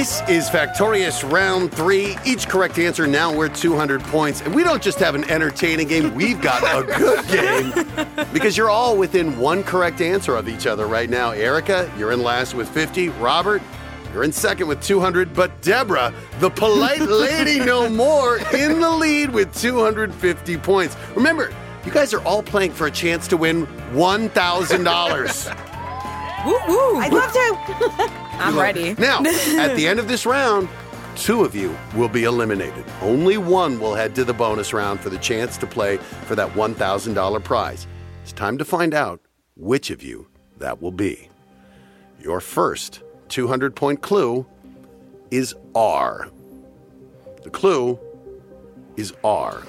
This 0.00 0.22
is 0.30 0.48
Factorious 0.48 1.30
Round 1.30 1.70
3. 1.70 2.16
Each 2.24 2.48
correct 2.48 2.78
answer 2.78 3.06
now 3.06 3.36
worth 3.36 3.54
200 3.54 4.00
points. 4.04 4.40
And 4.40 4.54
we 4.54 4.64
don't 4.64 4.82
just 4.82 4.98
have 4.98 5.14
an 5.14 5.24
entertaining 5.24 5.88
game, 5.88 6.14
we've 6.14 6.40
got 6.40 6.62
a 6.62 6.86
good 6.96 7.28
game. 7.28 7.70
Because 8.32 8.56
you're 8.56 8.70
all 8.70 8.96
within 8.96 9.38
one 9.38 9.62
correct 9.62 10.00
answer 10.00 10.36
of 10.36 10.48
each 10.48 10.66
other 10.66 10.86
right 10.86 11.10
now. 11.10 11.32
Erica, 11.32 11.92
you're 11.98 12.12
in 12.12 12.22
last 12.22 12.54
with 12.54 12.66
50. 12.70 13.10
Robert, 13.10 13.60
you're 14.14 14.24
in 14.24 14.32
second 14.32 14.68
with 14.68 14.82
200. 14.82 15.34
But 15.34 15.60
Deborah, 15.60 16.14
the 16.38 16.48
polite 16.48 17.00
lady 17.02 17.58
no 17.58 17.90
more, 17.90 18.38
in 18.54 18.80
the 18.80 18.90
lead 18.90 19.28
with 19.28 19.54
250 19.54 20.56
points. 20.56 20.96
Remember, 21.14 21.52
you 21.84 21.92
guys 21.92 22.14
are 22.14 22.22
all 22.22 22.42
playing 22.42 22.72
for 22.72 22.86
a 22.86 22.90
chance 22.90 23.28
to 23.28 23.36
win 23.36 23.66
$1,000. 23.92 25.56
Woo 26.46 26.58
woo. 26.68 27.00
I'd 27.00 27.12
love 27.12 27.30
to. 27.34 28.29
I'm 28.40 28.58
ready. 28.58 28.94
Now, 28.94 29.18
at 29.58 29.76
the 29.76 29.86
end 29.86 30.00
of 30.00 30.08
this 30.08 30.24
round, 30.24 30.68
two 31.16 31.44
of 31.44 31.54
you 31.54 31.76
will 31.94 32.08
be 32.08 32.24
eliminated. 32.24 32.84
Only 33.02 33.36
one 33.36 33.78
will 33.78 33.94
head 33.94 34.14
to 34.14 34.24
the 34.24 34.32
bonus 34.32 34.72
round 34.72 35.00
for 35.00 35.10
the 35.10 35.18
chance 35.18 35.56
to 35.58 35.66
play 35.66 35.98
for 35.98 36.34
that 36.34 36.50
$1,000 36.52 37.44
prize. 37.44 37.86
It's 38.22 38.32
time 38.32 38.58
to 38.58 38.64
find 38.64 38.94
out 38.94 39.20
which 39.56 39.90
of 39.90 40.02
you 40.02 40.26
that 40.58 40.80
will 40.80 40.92
be. 40.92 41.28
Your 42.20 42.40
first 42.40 43.02
200 43.28 43.76
point 43.76 44.02
clue 44.02 44.46
is 45.30 45.54
R. 45.74 46.28
The 47.42 47.50
clue 47.50 47.98
is 48.96 49.12
R. 49.22 49.62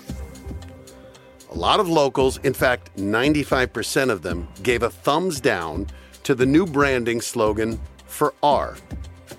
A 1.51 1.56
lot 1.56 1.80
of 1.82 1.90
locals, 1.90 2.38
in 2.40 2.54
fact, 2.54 2.96
95% 2.96 4.10
of 4.10 4.22
them, 4.22 4.48
gave 4.63 4.84
a 4.84 4.90
thumbs 4.90 5.42
down 5.42 5.88
to 6.24 6.34
the 6.34 6.46
new 6.46 6.66
branding 6.66 7.20
slogan 7.20 7.80
for 8.12 8.34
R. 8.44 8.75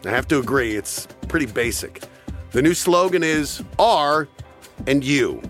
I 0.04 0.10
have 0.10 0.26
to 0.28 0.38
agree, 0.38 0.74
it's 0.76 1.06
pretty 1.28 1.46
basic. 1.46 2.02
The 2.50 2.62
new 2.62 2.74
slogan 2.74 3.22
is 3.22 3.62
R 3.78 4.28
and 4.86 5.04
you. 5.04 5.40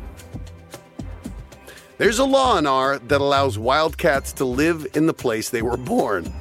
There's 1.98 2.18
a 2.18 2.24
law 2.24 2.58
in 2.58 2.66
R 2.66 2.98
that 2.98 3.20
allows 3.20 3.58
wildcats 3.58 4.32
to 4.34 4.44
live 4.44 4.86
in 4.94 5.06
the 5.06 5.14
place 5.14 5.50
they 5.50 5.62
were 5.62 5.76
born. 5.76 6.32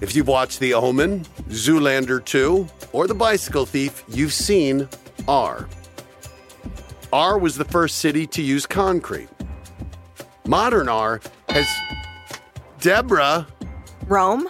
If 0.00 0.16
you've 0.16 0.28
watched 0.28 0.58
The 0.58 0.74
Omen, 0.74 1.24
Zoolander 1.48 2.24
2, 2.24 2.66
or 2.92 3.06
The 3.06 3.14
Bicycle 3.14 3.66
Thief, 3.66 4.02
you've 4.08 4.32
seen 4.32 4.88
R. 5.28 5.68
R 7.12 7.38
was 7.38 7.56
the 7.56 7.64
first 7.64 7.98
city 7.98 8.26
to 8.28 8.42
use 8.42 8.66
concrete. 8.66 9.28
Modern 10.46 10.88
R 10.88 11.20
has 11.48 11.68
Deborah, 12.80 13.46
Rome? 14.06 14.48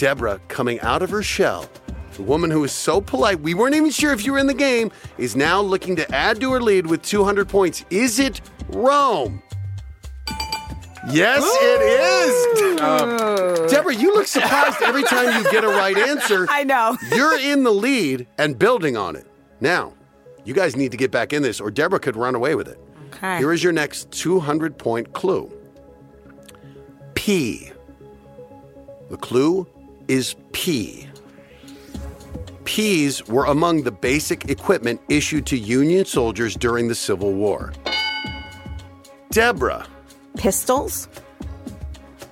Deborah 0.00 0.40
coming 0.48 0.80
out 0.80 1.02
of 1.02 1.10
her 1.10 1.22
shell. 1.22 1.68
The 2.14 2.22
woman 2.22 2.50
who 2.50 2.60
was 2.60 2.72
so 2.72 3.02
polite, 3.02 3.38
we 3.40 3.52
weren't 3.52 3.74
even 3.74 3.90
sure 3.90 4.14
if 4.14 4.24
you 4.24 4.32
were 4.32 4.38
in 4.38 4.46
the 4.46 4.54
game, 4.54 4.90
is 5.18 5.36
now 5.36 5.60
looking 5.60 5.94
to 5.96 6.10
add 6.14 6.40
to 6.40 6.50
her 6.52 6.60
lead 6.62 6.86
with 6.86 7.02
200 7.02 7.46
points. 7.50 7.84
Is 7.90 8.18
it 8.18 8.40
Rome? 8.70 9.42
Yes, 11.10 11.42
it 11.44 11.82
is. 11.82 12.80
Um, 12.80 13.68
Deborah, 13.68 13.94
you 13.94 14.14
look 14.14 14.26
surprised 14.26 14.80
every 14.80 15.02
time 15.02 15.36
you 15.36 15.50
get 15.50 15.64
a 15.64 15.68
right 15.68 15.96
answer. 15.98 16.46
I 16.50 16.64
know. 16.64 16.96
You're 17.14 17.38
in 17.38 17.62
the 17.62 17.70
lead 17.72 18.26
and 18.38 18.58
building 18.58 18.96
on 18.96 19.16
it. 19.16 19.26
Now, 19.60 19.92
you 20.46 20.54
guys 20.54 20.76
need 20.76 20.92
to 20.92 20.96
get 20.96 21.10
back 21.10 21.34
in 21.34 21.42
this, 21.42 21.60
or 21.60 21.70
Deborah 21.70 22.00
could 22.00 22.16
run 22.16 22.34
away 22.34 22.54
with 22.54 22.68
it. 22.68 22.80
Okay. 23.08 23.36
Here 23.36 23.52
is 23.52 23.62
your 23.62 23.74
next 23.74 24.10
200 24.12 24.78
point 24.78 25.12
clue 25.12 25.52
P. 27.14 27.70
The 29.10 29.18
clue 29.18 29.66
is 30.10 30.34
P. 30.50 31.06
Ps 32.64 33.24
were 33.28 33.44
among 33.44 33.84
the 33.84 33.92
basic 33.92 34.50
equipment 34.50 35.00
issued 35.08 35.46
to 35.46 35.56
Union 35.56 36.04
soldiers 36.04 36.56
during 36.56 36.88
the 36.88 36.96
Civil 36.96 37.32
War. 37.32 37.72
Deborah. 39.30 39.86
Pistols? 40.36 41.06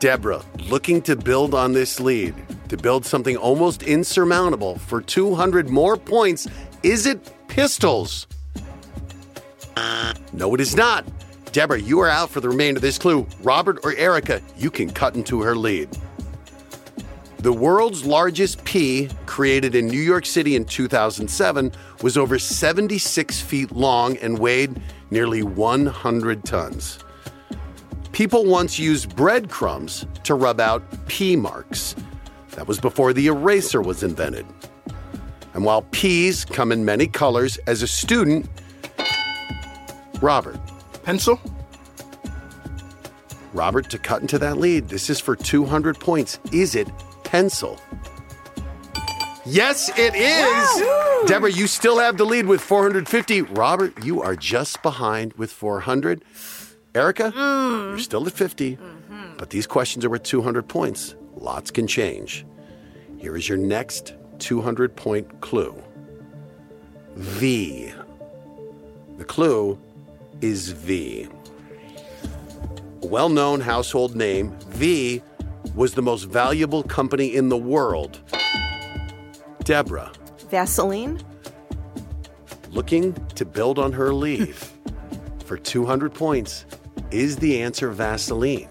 Deborah, 0.00 0.42
looking 0.68 1.00
to 1.02 1.14
build 1.14 1.54
on 1.54 1.72
this 1.72 2.00
lead, 2.00 2.34
to 2.68 2.76
build 2.76 3.06
something 3.06 3.36
almost 3.36 3.84
insurmountable 3.84 4.78
for 4.78 5.00
200 5.00 5.70
more 5.70 5.96
points. 5.96 6.48
Is 6.82 7.06
it 7.06 7.32
pistols? 7.46 8.26
No, 10.32 10.52
it 10.54 10.60
is 10.60 10.74
not. 10.74 11.06
Deborah, 11.52 11.80
you 11.80 12.00
are 12.00 12.08
out 12.08 12.30
for 12.30 12.40
the 12.40 12.48
remainder 12.48 12.78
of 12.78 12.82
this 12.82 12.98
clue. 12.98 13.24
Robert 13.42 13.78
or 13.84 13.94
Erica, 13.94 14.42
you 14.56 14.68
can 14.68 14.90
cut 14.90 15.14
into 15.14 15.42
her 15.42 15.54
lead. 15.54 15.88
The 17.38 17.52
world's 17.52 18.04
largest 18.04 18.64
P, 18.64 19.08
created 19.26 19.76
in 19.76 19.86
New 19.86 20.00
York 20.00 20.26
City 20.26 20.56
in 20.56 20.64
2007, 20.64 21.70
was 22.02 22.16
over 22.16 22.36
76 22.36 23.40
feet 23.40 23.70
long 23.70 24.16
and 24.16 24.40
weighed 24.40 24.82
nearly 25.12 25.44
100 25.44 26.44
tons. 26.44 26.98
People 28.10 28.44
once 28.44 28.76
used 28.76 29.14
breadcrumbs 29.14 30.04
to 30.24 30.34
rub 30.34 30.58
out 30.58 30.82
P 31.06 31.36
marks. 31.36 31.94
That 32.56 32.66
was 32.66 32.80
before 32.80 33.12
the 33.12 33.28
eraser 33.28 33.80
was 33.80 34.02
invented. 34.02 34.44
And 35.54 35.64
while 35.64 35.82
P's 35.82 36.44
come 36.44 36.72
in 36.72 36.84
many 36.84 37.06
colors, 37.06 37.56
as 37.68 37.82
a 37.82 37.88
student, 37.88 38.48
Robert, 40.20 40.58
Pencil? 41.04 41.40
Robert, 43.52 43.88
to 43.90 43.98
cut 43.98 44.22
into 44.22 44.40
that 44.40 44.56
lead, 44.58 44.88
this 44.88 45.08
is 45.08 45.20
for 45.20 45.36
200 45.36 46.00
points. 46.00 46.40
Is 46.52 46.74
it 46.74 46.88
pencil? 47.28 47.78
Yes, 49.44 49.90
it 49.98 50.14
is. 50.14 51.28
Deborah, 51.28 51.52
you 51.52 51.66
still 51.66 51.98
have 51.98 52.16
the 52.16 52.24
lead 52.24 52.46
with 52.46 52.60
450. 52.60 53.42
Robert, 53.42 53.92
you 54.02 54.22
are 54.22 54.34
just 54.34 54.82
behind 54.82 55.34
with 55.34 55.52
400. 55.52 56.24
Erica, 56.94 57.30
mm. 57.30 57.90
you're 57.90 57.98
still 57.98 58.26
at 58.26 58.32
50, 58.32 58.76
mm-hmm. 58.76 59.36
but 59.36 59.50
these 59.50 59.66
questions 59.66 60.04
are 60.04 60.10
worth 60.10 60.22
200 60.22 60.66
points. 60.68 61.14
Lots 61.36 61.70
can 61.70 61.86
change. 61.86 62.46
Here 63.18 63.36
is 63.36 63.46
your 63.46 63.58
next 63.58 64.14
200 64.38 64.96
point 64.96 65.40
clue 65.42 65.82
V. 67.16 67.92
The 69.18 69.24
clue 69.24 69.78
is 70.40 70.72
V. 70.72 71.28
A 73.02 73.06
well 73.06 73.28
known 73.28 73.60
household 73.60 74.16
name, 74.16 74.56
V 74.68 75.22
was 75.74 75.94
the 75.94 76.02
most 76.02 76.24
valuable 76.24 76.82
company 76.82 77.34
in 77.34 77.48
the 77.48 77.56
world. 77.56 78.20
Deborah, 79.64 80.12
Vaseline? 80.48 81.20
looking 82.70 83.14
to 83.34 83.44
build 83.44 83.78
on 83.78 83.92
her 83.92 84.12
lead 84.12 84.54
for 85.44 85.56
200 85.56 86.12
points, 86.14 86.64
is 87.10 87.36
the 87.36 87.62
answer 87.62 87.90
Vaseline? 87.90 88.68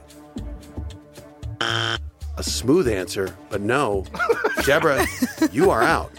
A 2.38 2.44
smooth 2.44 2.88
answer, 2.88 3.36
but 3.50 3.62
no. 3.62 4.06
Deborah, 4.66 5.04
you 5.52 5.72
are 5.72 5.82
out. 5.82 6.12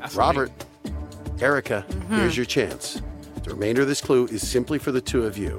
That's 0.00 0.14
Robert, 0.14 0.52
Erica, 1.40 1.84
mm-hmm. 1.88 2.16
here's 2.16 2.36
your 2.36 2.44
chance. 2.44 3.00
The 3.42 3.50
remainder 3.50 3.82
of 3.82 3.88
this 3.88 4.02
clue 4.02 4.26
is 4.26 4.46
simply 4.46 4.78
for 4.78 4.92
the 4.92 5.00
two 5.00 5.24
of 5.24 5.38
you. 5.38 5.52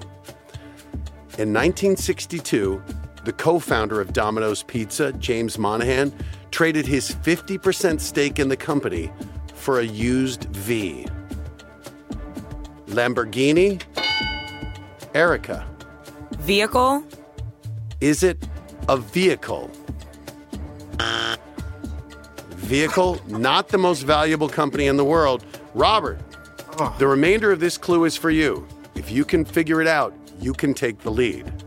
In 1.40 1.52
1962, 1.52 2.82
the 3.26 3.34
co 3.34 3.60
founder 3.60 4.00
of 4.00 4.14
Domino's 4.14 4.64
Pizza, 4.64 5.12
James 5.14 5.58
Monaghan, 5.58 6.14
traded 6.52 6.86
his 6.86 7.12
50% 7.12 8.00
stake 8.00 8.40
in 8.40 8.50
the 8.50 8.58
company 8.58 9.12
for 9.54 9.80
a 9.80 9.84
used 9.84 10.46
V. 10.46 11.08
Lamborghini? 12.88 13.82
Erica, 15.14 15.66
Vehicle? 16.40 17.04
is 18.00 18.22
it 18.22 18.48
a 18.88 18.98
vehicle? 18.98 19.72
Vehicle, 22.58 23.22
not 23.28 23.68
the 23.70 23.78
most 23.78 24.02
valuable 24.02 24.50
company 24.50 24.88
in 24.88 24.98
the 24.98 25.04
world. 25.04 25.46
Robert, 25.74 26.20
the 26.98 27.08
remainder 27.08 27.52
of 27.52 27.60
this 27.60 27.78
clue 27.78 28.06
is 28.06 28.18
for 28.18 28.32
you. 28.32 28.68
If 28.96 29.12
you 29.12 29.24
can 29.24 29.46
figure 29.46 29.82
it 29.82 29.88
out, 29.88 30.14
you 30.40 30.54
can 30.54 30.74
take 30.74 31.00
the 31.00 31.12
lead. 31.12 31.65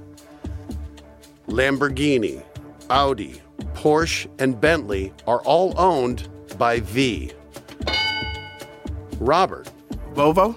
Lamborghini, 1.48 2.42
Audi, 2.88 3.42
Porsche, 3.74 4.28
and 4.38 4.60
Bentley 4.60 5.12
are 5.26 5.40
all 5.40 5.74
owned 5.78 6.28
by 6.56 6.80
V. 6.80 7.32
Robert, 9.18 9.70
Volvo? 10.14 10.54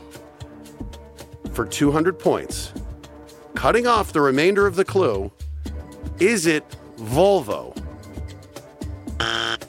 for 1.54 1.66
200 1.66 2.18
points. 2.18 2.74
Cutting 3.56 3.86
off 3.86 4.14
the 4.14 4.22
remainder 4.22 4.66
of 4.66 4.76
the 4.76 4.86
clue, 4.86 5.32
is 6.20 6.46
it 6.46 6.66
Volvo? 6.98 7.78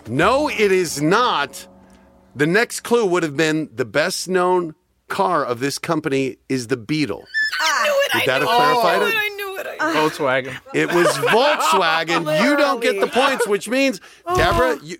No, 0.09 0.49
it 0.49 0.73
is 0.73 1.01
not. 1.01 1.67
The 2.35 2.47
next 2.47 2.81
clue 2.81 3.07
would 3.07 3.23
have 3.23 3.37
been 3.37 3.71
the 3.75 3.85
best 3.85 4.29
known 4.29 4.75
car 5.09 5.45
of 5.45 5.61
this 5.61 5.79
company 5.79 6.39
is 6.49 6.67
the 6.67 6.77
Beetle. 6.77 7.25
Ah. 7.61 7.89
Did 8.13 8.23
that 8.27 8.41
have 8.43 8.51
oh. 8.51 8.57
clarified 8.57 9.03
it? 9.03 9.15
Oh, 9.15 9.32
I 9.83 9.93
knew 9.93 9.99
it. 9.99 10.21
I 10.21 10.43
Volkswagen. 10.43 10.61
It 10.75 10.93
was 10.93 11.07
Volkswagen. 11.17 12.45
you 12.45 12.57
don't 12.57 12.81
get 12.81 13.01
the 13.01 13.07
points, 13.07 13.47
which 13.47 13.69
means, 13.69 14.01
Deborah, 14.37 14.79
oh. 14.79 14.81
you, 14.83 14.97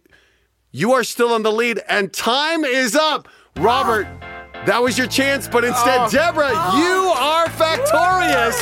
you 0.71 0.93
are 0.93 1.05
still 1.05 1.37
in 1.37 1.43
the 1.43 1.53
lead, 1.53 1.81
and 1.89 2.13
time 2.13 2.65
is 2.65 2.95
up. 2.95 3.29
Robert, 3.57 4.07
that 4.67 4.83
was 4.83 4.97
your 4.97 5.07
chance, 5.07 5.49
but 5.49 5.65
instead, 5.65 6.01
oh. 6.01 6.11
Deborah, 6.11 6.51
you 6.51 6.55
oh. 6.55 7.17
are 7.19 7.47
factorious. 7.47 8.59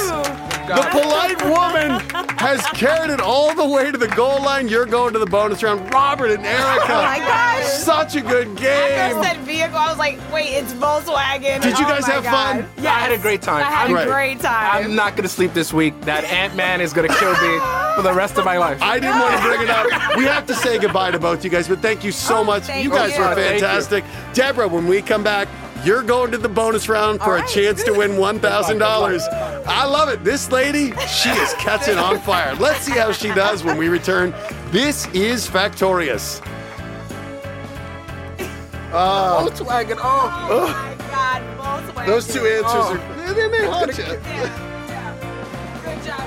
The 0.66 0.86
polite 0.90 1.42
woman 1.44 1.99
has 2.38 2.60
carried 2.68 3.10
it 3.10 3.20
all 3.20 3.54
the 3.54 3.66
way 3.66 3.90
to 3.90 3.98
the 3.98 4.08
goal 4.08 4.42
line. 4.42 4.68
You're 4.68 4.86
going 4.86 5.12
to 5.12 5.18
the 5.18 5.26
bonus 5.26 5.62
round. 5.62 5.92
Robert 5.92 6.30
and 6.30 6.44
Erica. 6.44 6.84
Oh 6.92 7.02
my 7.02 7.18
gosh. 7.18 7.64
Such 7.64 8.16
a 8.16 8.20
good 8.20 8.56
game. 8.56 9.22
said 9.22 9.38
vehicle. 9.38 9.76
I 9.76 9.88
was 9.88 9.98
like, 9.98 10.18
wait, 10.32 10.48
it's 10.50 10.72
Volkswagen. 10.74 11.60
Did 11.62 11.78
you 11.78 11.84
Oh 11.86 11.88
guys 11.88 12.06
my 12.06 12.14
have 12.14 12.24
God. 12.24 12.64
fun? 12.64 12.70
Yeah, 12.84 12.94
I 12.94 12.98
had 13.00 13.12
a 13.12 13.18
great 13.18 13.42
time. 13.42 13.64
I 13.64 13.70
had 13.70 13.88
I'm, 13.88 13.94
Right. 13.94 14.06
a 14.06 14.10
great 14.10 14.40
time. 14.40 14.84
I'm 14.84 14.94
not 14.94 15.12
going 15.12 15.22
to 15.22 15.28
sleep 15.28 15.52
this 15.52 15.72
week. 15.72 15.98
That 16.02 16.24
Ant 16.24 16.54
Man 16.54 16.80
is 16.80 16.92
going 16.92 17.08
to 17.08 17.14
kill 17.16 17.32
me 17.32 17.58
for 17.96 18.02
the 18.02 18.12
rest 18.12 18.38
of 18.38 18.44
my 18.44 18.58
life. 18.58 18.80
I 18.82 18.98
didn't 18.98 19.18
want 19.18 19.36
to 19.36 19.42
bring 19.42 19.62
it 19.62 19.70
up. 19.70 20.16
We 20.16 20.24
have 20.24 20.46
to 20.46 20.54
say 20.54 20.78
goodbye 20.78 21.10
to 21.12 21.18
both 21.18 21.44
you 21.44 21.50
guys, 21.50 21.68
but 21.68 21.80
thank 21.80 22.04
you 22.04 22.12
so 22.12 22.38
Oh, 22.38 22.44
much. 22.44 22.68
You 22.68 22.90
guys 22.90 23.16
you. 23.16 23.22
were 23.22 23.34
fantastic. 23.34 24.04
Deborah, 24.32 24.68
when 24.68 24.86
we 24.86 25.02
come 25.02 25.22
back, 25.22 25.48
you're 25.84 26.02
going 26.02 26.30
to 26.32 26.38
the 26.38 26.48
bonus 26.48 26.88
round 26.88 27.18
for 27.20 27.32
All 27.32 27.36
a 27.36 27.40
right. 27.40 27.48
chance 27.48 27.82
to 27.84 27.92
win 27.92 28.12
$1,000. 28.12 29.28
I 29.66 29.84
love 29.84 30.08
it. 30.08 30.24
This 30.24 30.50
lady, 30.52 30.92
she 31.06 31.28
is 31.30 31.52
catching 31.54 31.98
on 31.98 32.18
fire. 32.20 32.54
Let's 32.56 32.80
see 32.80 32.92
how 32.92 33.12
she 33.12 33.28
does 33.28 33.62
when 33.64 33.76
we 33.76 33.88
return. 33.88 34.32
This 34.70 35.06
is 35.08 35.46
Factorious. 35.48 36.40
Uh, 38.92 39.46
Volkswagen. 39.48 39.96
Oh. 39.98 40.48
Oh 40.50 40.68
my 40.68 40.94
God, 41.10 41.42
Volkswagen. 41.86 42.06
Those 42.06 42.26
two 42.26 42.40
answers 42.46 42.72
Oh. 42.74 42.96
are 43.26 43.34
they 43.34 43.48
may 43.48 43.64
haunt 43.66 43.96
you. 43.96 44.04
Good 44.04 44.20
job, 46.04 46.20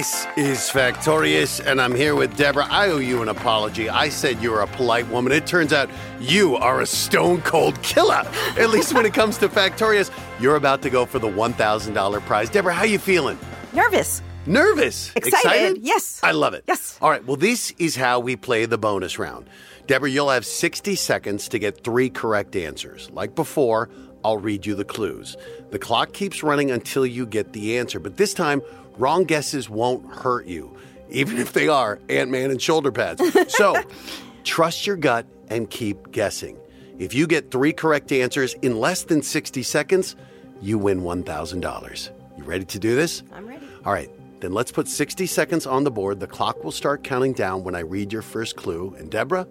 This 0.00 0.26
is 0.34 0.58
Factorious, 0.60 1.60
and 1.62 1.78
I'm 1.78 1.94
here 1.94 2.14
with 2.14 2.34
Deborah. 2.34 2.66
I 2.70 2.88
owe 2.88 3.00
you 3.00 3.20
an 3.20 3.28
apology. 3.28 3.90
I 3.90 4.08
said 4.08 4.42
you 4.42 4.50
were 4.50 4.62
a 4.62 4.66
polite 4.66 5.06
woman. 5.08 5.30
It 5.30 5.46
turns 5.46 5.74
out 5.74 5.90
you 6.18 6.56
are 6.56 6.80
a 6.80 6.86
stone 6.86 7.42
cold 7.42 7.82
killer. 7.82 8.26
At 8.58 8.70
least 8.70 8.94
when 8.94 9.04
it 9.04 9.12
comes 9.12 9.36
to 9.36 9.48
Factorious, 9.50 10.10
you're 10.40 10.56
about 10.56 10.80
to 10.84 10.88
go 10.88 11.04
for 11.04 11.18
the 11.18 11.28
$1,000 11.28 12.20
prize. 12.22 12.48
Deborah, 12.48 12.72
how 12.72 12.84
you 12.84 12.98
feeling? 12.98 13.38
Nervous. 13.74 14.22
Nervous? 14.46 15.14
Excited, 15.16 15.82
yes. 15.82 16.18
I 16.22 16.30
love 16.30 16.54
it. 16.54 16.64
Yes. 16.66 16.96
All 17.02 17.10
right, 17.10 17.22
well, 17.26 17.36
this 17.36 17.74
is 17.76 17.94
how 17.94 18.20
we 18.20 18.36
play 18.36 18.64
the 18.64 18.78
bonus 18.78 19.18
round. 19.18 19.50
Deborah, 19.86 20.08
you'll 20.08 20.30
have 20.30 20.46
60 20.46 20.94
seconds 20.94 21.46
to 21.50 21.58
get 21.58 21.84
three 21.84 22.08
correct 22.08 22.56
answers. 22.56 23.10
Like 23.10 23.34
before, 23.34 23.90
I'll 24.24 24.38
read 24.38 24.64
you 24.64 24.74
the 24.74 24.84
clues. 24.84 25.36
The 25.70 25.78
clock 25.78 26.14
keeps 26.14 26.42
running 26.42 26.70
until 26.70 27.04
you 27.04 27.26
get 27.26 27.52
the 27.52 27.78
answer, 27.78 28.00
but 28.00 28.16
this 28.16 28.34
time, 28.34 28.62
wrong 29.00 29.24
guesses 29.24 29.68
won't 29.68 30.06
hurt 30.14 30.46
you, 30.46 30.76
even 31.08 31.38
if 31.38 31.52
they 31.52 31.68
are 31.68 31.98
Ant 32.08 32.30
Man 32.30 32.50
and 32.50 32.60
shoulder 32.60 32.92
pads. 32.92 33.22
So, 33.54 33.74
trust 34.44 34.86
your 34.86 34.96
gut 34.96 35.26
and 35.48 35.68
keep 35.68 36.12
guessing. 36.12 36.56
If 36.98 37.14
you 37.14 37.26
get 37.26 37.50
three 37.50 37.72
correct 37.72 38.12
answers 38.12 38.54
in 38.54 38.78
less 38.78 39.04
than 39.04 39.22
60 39.22 39.62
seconds, 39.62 40.16
you 40.60 40.78
win 40.78 41.00
$1,000. 41.00 42.10
You 42.36 42.44
ready 42.44 42.64
to 42.66 42.78
do 42.78 42.94
this? 42.94 43.22
I'm 43.32 43.46
ready. 43.46 43.66
All 43.84 43.92
right, 43.92 44.10
then 44.40 44.52
let's 44.52 44.70
put 44.70 44.86
60 44.86 45.26
seconds 45.26 45.66
on 45.66 45.84
the 45.84 45.90
board. 45.90 46.20
The 46.20 46.26
clock 46.26 46.62
will 46.62 46.70
start 46.70 47.02
counting 47.02 47.32
down 47.32 47.64
when 47.64 47.74
I 47.74 47.80
read 47.80 48.12
your 48.12 48.22
first 48.22 48.56
clue. 48.56 48.94
And 48.98 49.10
Deborah, 49.10 49.46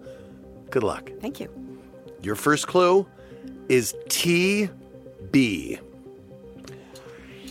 good 0.70 0.84
luck. 0.84 1.10
Thank 1.20 1.40
you. 1.40 1.48
Your 2.22 2.36
first 2.36 2.68
clue 2.68 3.06
is 3.68 3.94
TB. 4.06 5.80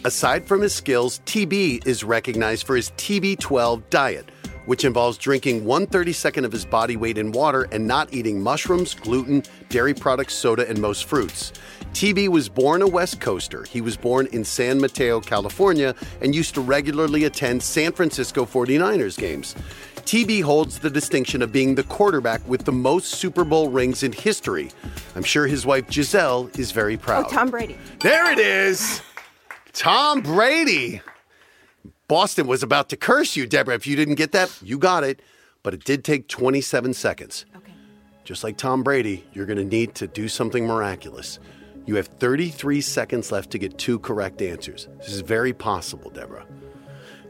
Aside 0.06 0.46
from 0.46 0.62
his 0.62 0.74
skills, 0.74 1.20
TB 1.26 1.86
is 1.86 2.06
recognized 2.06 2.66
for 2.66 2.78
his 2.78 2.92
TB12 2.92 3.84
diet, 3.90 4.30
which 4.66 4.86
involves 4.86 5.18
drinking 5.18 5.66
132nd 5.66 6.46
of 6.46 6.54
his 6.54 6.64
body 6.64 6.96
weight 6.96 7.18
in 7.18 7.34
water 7.34 7.68
and 7.74 7.86
not 7.86 8.14
eating 8.14 8.42
mushrooms, 8.42 8.94
gluten, 8.94 9.44
dairy 9.68 9.94
products, 9.94 10.36
soda, 10.36 10.68
and 10.70 10.80
most 10.82 11.04
fruits. 11.04 11.52
TB 11.94 12.30
was 12.30 12.48
born 12.48 12.82
a 12.82 12.88
West 12.88 13.20
Coaster. 13.20 13.64
He 13.64 13.82
was 13.82 13.98
born 13.98 14.28
in 14.28 14.46
San 14.46 14.80
Mateo, 14.80 15.20
California, 15.20 15.94
and 16.22 16.34
used 16.34 16.54
to 16.54 16.62
regularly 16.62 17.26
attend 17.26 17.62
San 17.62 17.92
Francisco 17.92 18.46
49ers 18.46 19.18
games. 19.18 19.54
TB 19.98 20.44
holds 20.44 20.80
the 20.80 20.90
distinction 20.90 21.42
of 21.42 21.52
being 21.52 21.76
the 21.76 21.84
quarterback 21.84 22.48
with 22.48 22.64
the 22.64 22.72
most 22.72 23.16
Super 23.16 23.44
Bowl 23.44 23.70
rings 23.70 24.02
in 24.02 24.14
history. 24.14 24.72
I'm 25.16 25.24
sure 25.24 25.46
his 25.46 25.66
wife 25.66 25.90
Gisele 25.90 26.50
is 26.58 26.72
very 26.72 26.96
proud. 26.96 27.26
Oh, 27.26 27.28
proud. 27.28 27.38
Tom 27.38 27.50
Brady. 27.50 27.78
There 28.00 28.32
it 28.32 28.40
is. 28.40 29.02
Tom 29.74 30.22
Brady. 30.22 31.02
Boston 32.08 32.48
was 32.48 32.64
about 32.64 32.90
to 32.90 32.98
curse 32.98 33.36
you, 33.36 33.46
Deborah. 33.46 33.76
If 33.76 33.86
you 33.86 33.96
didn't 33.96 34.16
get 34.16 34.32
that, 34.32 34.52
you 34.64 34.78
got 34.78 35.04
it. 35.04 35.22
But 35.62 35.74
it 35.74 35.84
did 35.84 36.04
take 36.04 36.28
27 36.28 36.94
seconds. 36.94 37.46
Okay. 37.56 37.74
Just 38.24 38.44
like 38.44 38.58
Tom 38.58 38.82
Brady, 38.84 39.26
you're 39.34 39.46
going 39.46 39.58
to 39.58 39.66
need 39.66 39.96
to 39.96 40.08
do 40.08 40.28
something 40.28 40.66
miraculous. 40.66 41.40
You 41.86 41.96
have 41.96 42.08
33 42.08 42.82
seconds 42.82 43.32
left 43.32 43.52
to 43.52 43.58
get 43.58 43.78
two 43.78 44.00
correct 44.00 44.42
answers. 44.42 44.88
This 44.98 45.10
is 45.10 45.22
very 45.22 45.54
possible, 45.54 46.10
Deborah. 46.10 46.46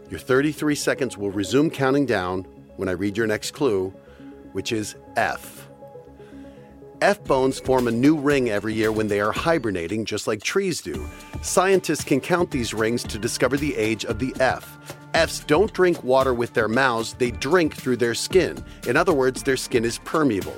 Your 0.10 0.20
33 0.20 0.76
seconds 0.76 1.18
will 1.18 1.32
resume 1.32 1.70
counting 1.70 2.06
down 2.06 2.44
when 2.76 2.90
I 2.90 2.94
read 2.94 3.18
your 3.18 3.28
next 3.28 3.52
clue, 3.52 3.94
which 4.54 4.72
is 4.72 4.96
F. 5.16 5.59
F 7.02 7.24
bones 7.24 7.60
form 7.60 7.88
a 7.88 7.92
new 7.92 8.18
ring 8.18 8.50
every 8.50 8.74
year 8.74 8.92
when 8.92 9.08
they 9.08 9.20
are 9.20 9.32
hibernating, 9.32 10.06
just 10.06 10.28
like 10.28 10.42
trees 10.44 10.82
do. 10.82 11.08
Scientists 11.42 12.04
can 12.04 12.20
count 12.20 12.52
these 12.52 12.74
rings 12.74 13.04
to 13.04 13.20
discover 13.20 13.58
the 13.58 13.76
age 13.76 14.06
of 14.06 14.20
the 14.20 14.34
F. 14.40 14.78
Fs 15.14 15.40
don't 15.42 15.74
drink 15.74 16.04
water 16.04 16.34
with 16.34 16.54
their 16.54 16.68
mouths, 16.68 17.14
they 17.16 17.32
drink 17.32 17.76
through 17.76 17.98
their 17.98 18.14
skin. 18.14 18.64
In 18.88 18.96
other 18.96 19.14
words, 19.14 19.44
their 19.44 19.58
skin 19.58 19.86
is 19.86 20.00
permeable. 20.00 20.56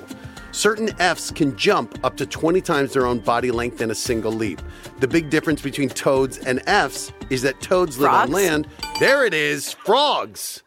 Certain 0.52 0.90
Fs 1.00 1.30
can 1.30 1.56
jump 1.56 1.98
up 2.04 2.16
to 2.18 2.26
20 2.26 2.60
times 2.60 2.92
their 2.92 3.06
own 3.06 3.20
body 3.20 3.50
length 3.50 3.80
in 3.80 3.90
a 3.90 3.94
single 3.94 4.32
leap. 4.32 4.60
The 5.00 5.08
big 5.08 5.30
difference 5.30 5.62
between 5.62 5.88
toads 5.88 6.38
and 6.38 6.60
Fs 6.66 7.12
is 7.30 7.40
that 7.42 7.60
toads 7.62 7.98
live 7.98 8.12
on 8.12 8.32
land. 8.32 8.68
There 9.00 9.24
it 9.24 9.32
is, 9.32 9.72
frogs. 9.72 10.62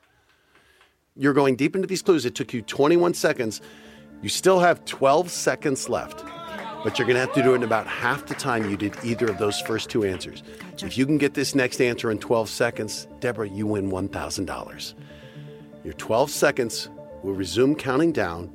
You're 1.16 1.34
going 1.34 1.56
deep 1.56 1.76
into 1.76 1.88
these 1.88 2.02
clues. 2.02 2.26
It 2.26 2.34
took 2.34 2.52
you 2.52 2.64
21 2.64 3.14
seconds. 3.14 3.62
You 4.26 4.30
still 4.30 4.60
have 4.60 4.84
12 4.86 5.30
seconds 5.30 5.88
left, 5.88 6.26
but 6.84 6.98
you're 6.98 7.06
going 7.06 7.14
to 7.14 7.20
have 7.20 7.34
to 7.34 7.44
do 7.44 7.52
it 7.52 7.58
in 7.58 7.64
about 7.64 7.86
half 7.86 8.26
the 8.26 8.34
time 8.34 8.68
you 8.68 8.76
did 8.76 8.96
either 9.04 9.28
of 9.28 9.38
those 9.38 9.62
first 9.62 9.92
two 9.92 10.04
answers. 10.04 10.42
If 10.82 10.98
you 10.98 11.06
can 11.06 11.20
get 11.20 11.36
this 11.36 11.54
next 11.54 11.80
answer 11.80 12.10
in 12.10 12.18
12 12.18 12.50
seconds, 12.50 13.08
Deborah, 13.20 13.48
you 13.48 13.68
win 13.68 13.92
$1,000. 13.92 14.94
Your 15.84 15.94
12 15.94 16.32
seconds 16.32 16.90
will 17.22 17.34
resume 17.34 17.76
counting 17.76 18.12
down 18.12 18.48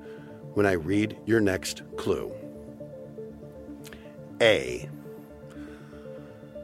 when 0.55 0.67
I 0.67 0.73
read 0.73 1.17
your 1.25 1.41
next 1.41 1.83
clue. 1.97 2.33
A. 4.41 4.89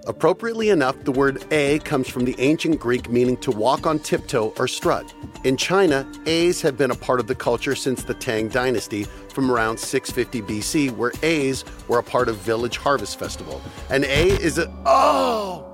Appropriately 0.07 0.71
enough, 0.71 1.03
the 1.03 1.11
word 1.11 1.45
A 1.53 1.81
comes 1.81 2.09
from 2.09 2.25
the 2.25 2.37
ancient 2.39 2.79
Greek 2.79 3.11
meaning 3.11 3.37
to 3.39 3.51
walk 3.51 3.87
on 3.87 3.99
tiptoe 3.99 4.55
or 4.57 4.69
strut. 4.69 5.13
In 5.43 5.57
China, 5.57 6.09
A's 6.27 6.61
have 6.63 6.79
been 6.79 6.93
a 6.93 6.95
part 6.95 7.19
of 7.19 7.27
the 7.27 7.35
culture 7.35 7.75
since 7.75 8.05
the 8.05 8.15
Tang 8.15 8.49
Dynasty 8.49 9.05
from 9.35 9.51
around 9.51 9.79
650 9.79 10.43
BC, 10.43 10.97
where 10.97 11.13
A's 11.25 11.65
were 11.89 11.99
a 11.99 12.05
part 12.05 12.29
of 12.29 12.37
village 12.37 12.77
harvest 12.77 13.19
festival. 13.19 13.61
An 13.91 14.05
A 14.05 14.29
is 14.29 14.59
a. 14.59 14.73
Oh! 14.87 15.65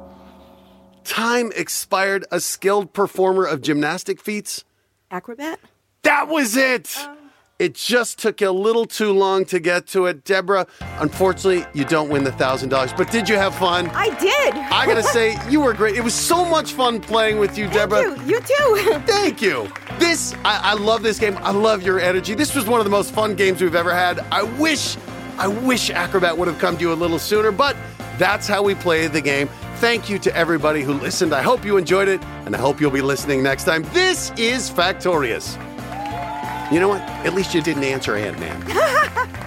Time 1.04 1.52
expired. 1.54 2.24
A 2.30 2.40
skilled 2.40 2.94
performer 2.94 3.44
of 3.44 3.60
gymnastic 3.60 4.18
feats? 4.18 4.64
Acrobat? 5.10 5.60
That 6.02 6.28
was 6.28 6.56
it! 6.56 6.96
Uh, 6.96 7.16
It 7.62 7.74
just 7.76 8.18
took 8.18 8.40
you 8.40 8.48
a 8.48 8.50
little 8.50 8.86
too 8.86 9.12
long 9.12 9.44
to 9.44 9.60
get 9.60 9.86
to 9.88 10.06
it. 10.06 10.24
Deborah, 10.24 10.66
unfortunately, 10.98 11.64
you 11.74 11.84
don't 11.84 12.08
win 12.08 12.24
the 12.24 12.32
$1,000, 12.32 12.96
but 12.96 13.08
did 13.12 13.28
you 13.28 13.36
have 13.36 13.54
fun? 13.54 13.88
I 13.90 14.08
did. 14.18 14.54
I 14.54 14.84
gotta 14.84 15.04
say, 15.04 15.38
you 15.48 15.60
were 15.60 15.72
great. 15.72 15.94
It 15.94 16.02
was 16.02 16.12
so 16.12 16.44
much 16.44 16.72
fun 16.72 17.00
playing 17.00 17.38
with 17.38 17.56
you, 17.56 17.68
Deborah. 17.68 18.18
you. 18.26 18.34
You 18.34 18.40
too. 18.40 19.00
Thank 19.06 19.40
you. 19.40 19.72
This, 20.00 20.34
I, 20.44 20.72
I 20.72 20.74
love 20.74 21.04
this 21.04 21.20
game. 21.20 21.38
I 21.38 21.52
love 21.52 21.84
your 21.84 22.00
energy. 22.00 22.34
This 22.34 22.52
was 22.56 22.66
one 22.66 22.80
of 22.80 22.84
the 22.84 22.90
most 22.90 23.14
fun 23.14 23.36
games 23.36 23.62
we've 23.62 23.76
ever 23.76 23.94
had. 23.94 24.18
I 24.32 24.42
wish, 24.42 24.96
I 25.38 25.46
wish 25.46 25.88
Acrobat 25.88 26.36
would 26.36 26.48
have 26.48 26.58
come 26.58 26.76
to 26.78 26.82
you 26.82 26.92
a 26.92 26.94
little 26.94 27.20
sooner, 27.20 27.52
but 27.52 27.76
that's 28.18 28.48
how 28.48 28.64
we 28.64 28.74
play 28.74 29.06
the 29.06 29.20
game. 29.20 29.48
Thank 29.76 30.10
you 30.10 30.18
to 30.18 30.36
everybody 30.36 30.82
who 30.82 30.94
listened. 30.94 31.32
I 31.32 31.42
hope 31.42 31.64
you 31.64 31.76
enjoyed 31.76 32.08
it, 32.08 32.20
and 32.44 32.56
I 32.56 32.58
hope 32.58 32.80
you'll 32.80 32.90
be 32.90 33.02
listening 33.02 33.40
next 33.40 33.66
time. 33.66 33.84
This 33.92 34.32
is 34.36 34.68
Factorious. 34.68 35.56
You 36.72 36.80
know 36.80 36.88
what? 36.88 37.02
At 37.26 37.34
least 37.34 37.54
you 37.54 37.60
didn't 37.60 37.84
answer 37.84 38.16
Ant 38.16 38.40
Man. 38.40 38.62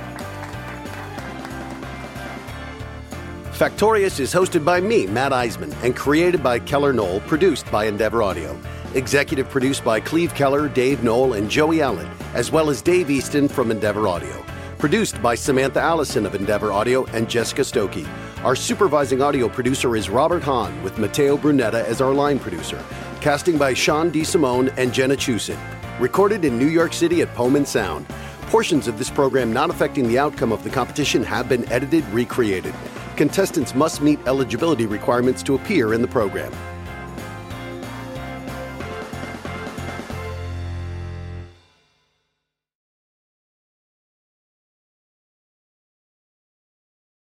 Factorious 3.52 4.20
is 4.20 4.32
hosted 4.32 4.64
by 4.64 4.80
me, 4.80 5.08
Matt 5.08 5.32
Iseman, 5.32 5.74
and 5.82 5.96
created 5.96 6.44
by 6.44 6.60
Keller 6.60 6.94
Knoll, 6.94 7.22
produced 7.22 7.72
by 7.72 7.86
Endeavor 7.86 8.22
Audio. 8.22 8.56
Executive 8.94 9.50
produced 9.50 9.84
by 9.84 10.00
Cleve 10.00 10.36
Keller, 10.36 10.70
Dave 10.70 11.04
Knoll, 11.04 11.34
and 11.34 11.50
Joey 11.50 11.82
Allen, 11.82 12.08
as 12.36 12.52
well 12.52 12.70
as 12.70 12.84
Dave 12.84 13.10
Easton 13.10 13.48
from 13.48 13.72
Endeavor 13.72 14.08
Audio. 14.08 14.46
Produced 14.78 15.20
by 15.22 15.34
Samantha 15.34 15.80
Allison 15.82 16.28
of 16.28 16.36
Endeavor 16.36 16.72
Audio 16.72 17.06
and 17.06 17.28
Jessica 17.28 17.62
Stokey. 17.64 18.08
Our 18.44 18.56
supervising 18.56 19.24
audio 19.24 19.50
producer 19.50 19.96
is 19.96 20.12
Robert 20.12 20.44
Hahn, 20.44 20.84
with 20.84 21.00
Matteo 21.00 21.38
Brunetta 21.38 21.84
as 21.86 22.02
our 22.02 22.14
line 22.14 22.38
producer. 22.38 22.84
Casting 23.20 23.58
by 23.58 23.74
Sean 23.74 24.12
DeSimone 24.12 24.72
and 24.78 24.94
Jenna 24.94 25.16
Chusin. 25.16 25.58
Recorded 26.00 26.44
in 26.44 26.60
New 26.60 26.68
York 26.68 26.92
City 26.92 27.22
at 27.22 27.34
Pullman 27.36 27.66
Sound. 27.66 28.06
Portions 28.48 28.90
of 28.90 28.98
this 28.98 29.10
program 29.10 29.54
not 29.54 29.70
affecting 29.70 30.10
the 30.10 30.20
outcome 30.20 30.52
of 30.52 30.62
the 30.62 30.70
competition 30.70 31.24
have 31.24 31.48
been 31.48 31.72
edited, 31.72 32.04
recreated. 32.10 32.76
Contestants 33.16 33.74
must 33.74 34.02
meet 34.02 34.20
eligibility 34.28 34.88
requirements 34.88 35.42
to 35.44 35.56
appear 35.56 35.94
in 35.94 36.02
the 36.02 36.08
program. 36.08 36.52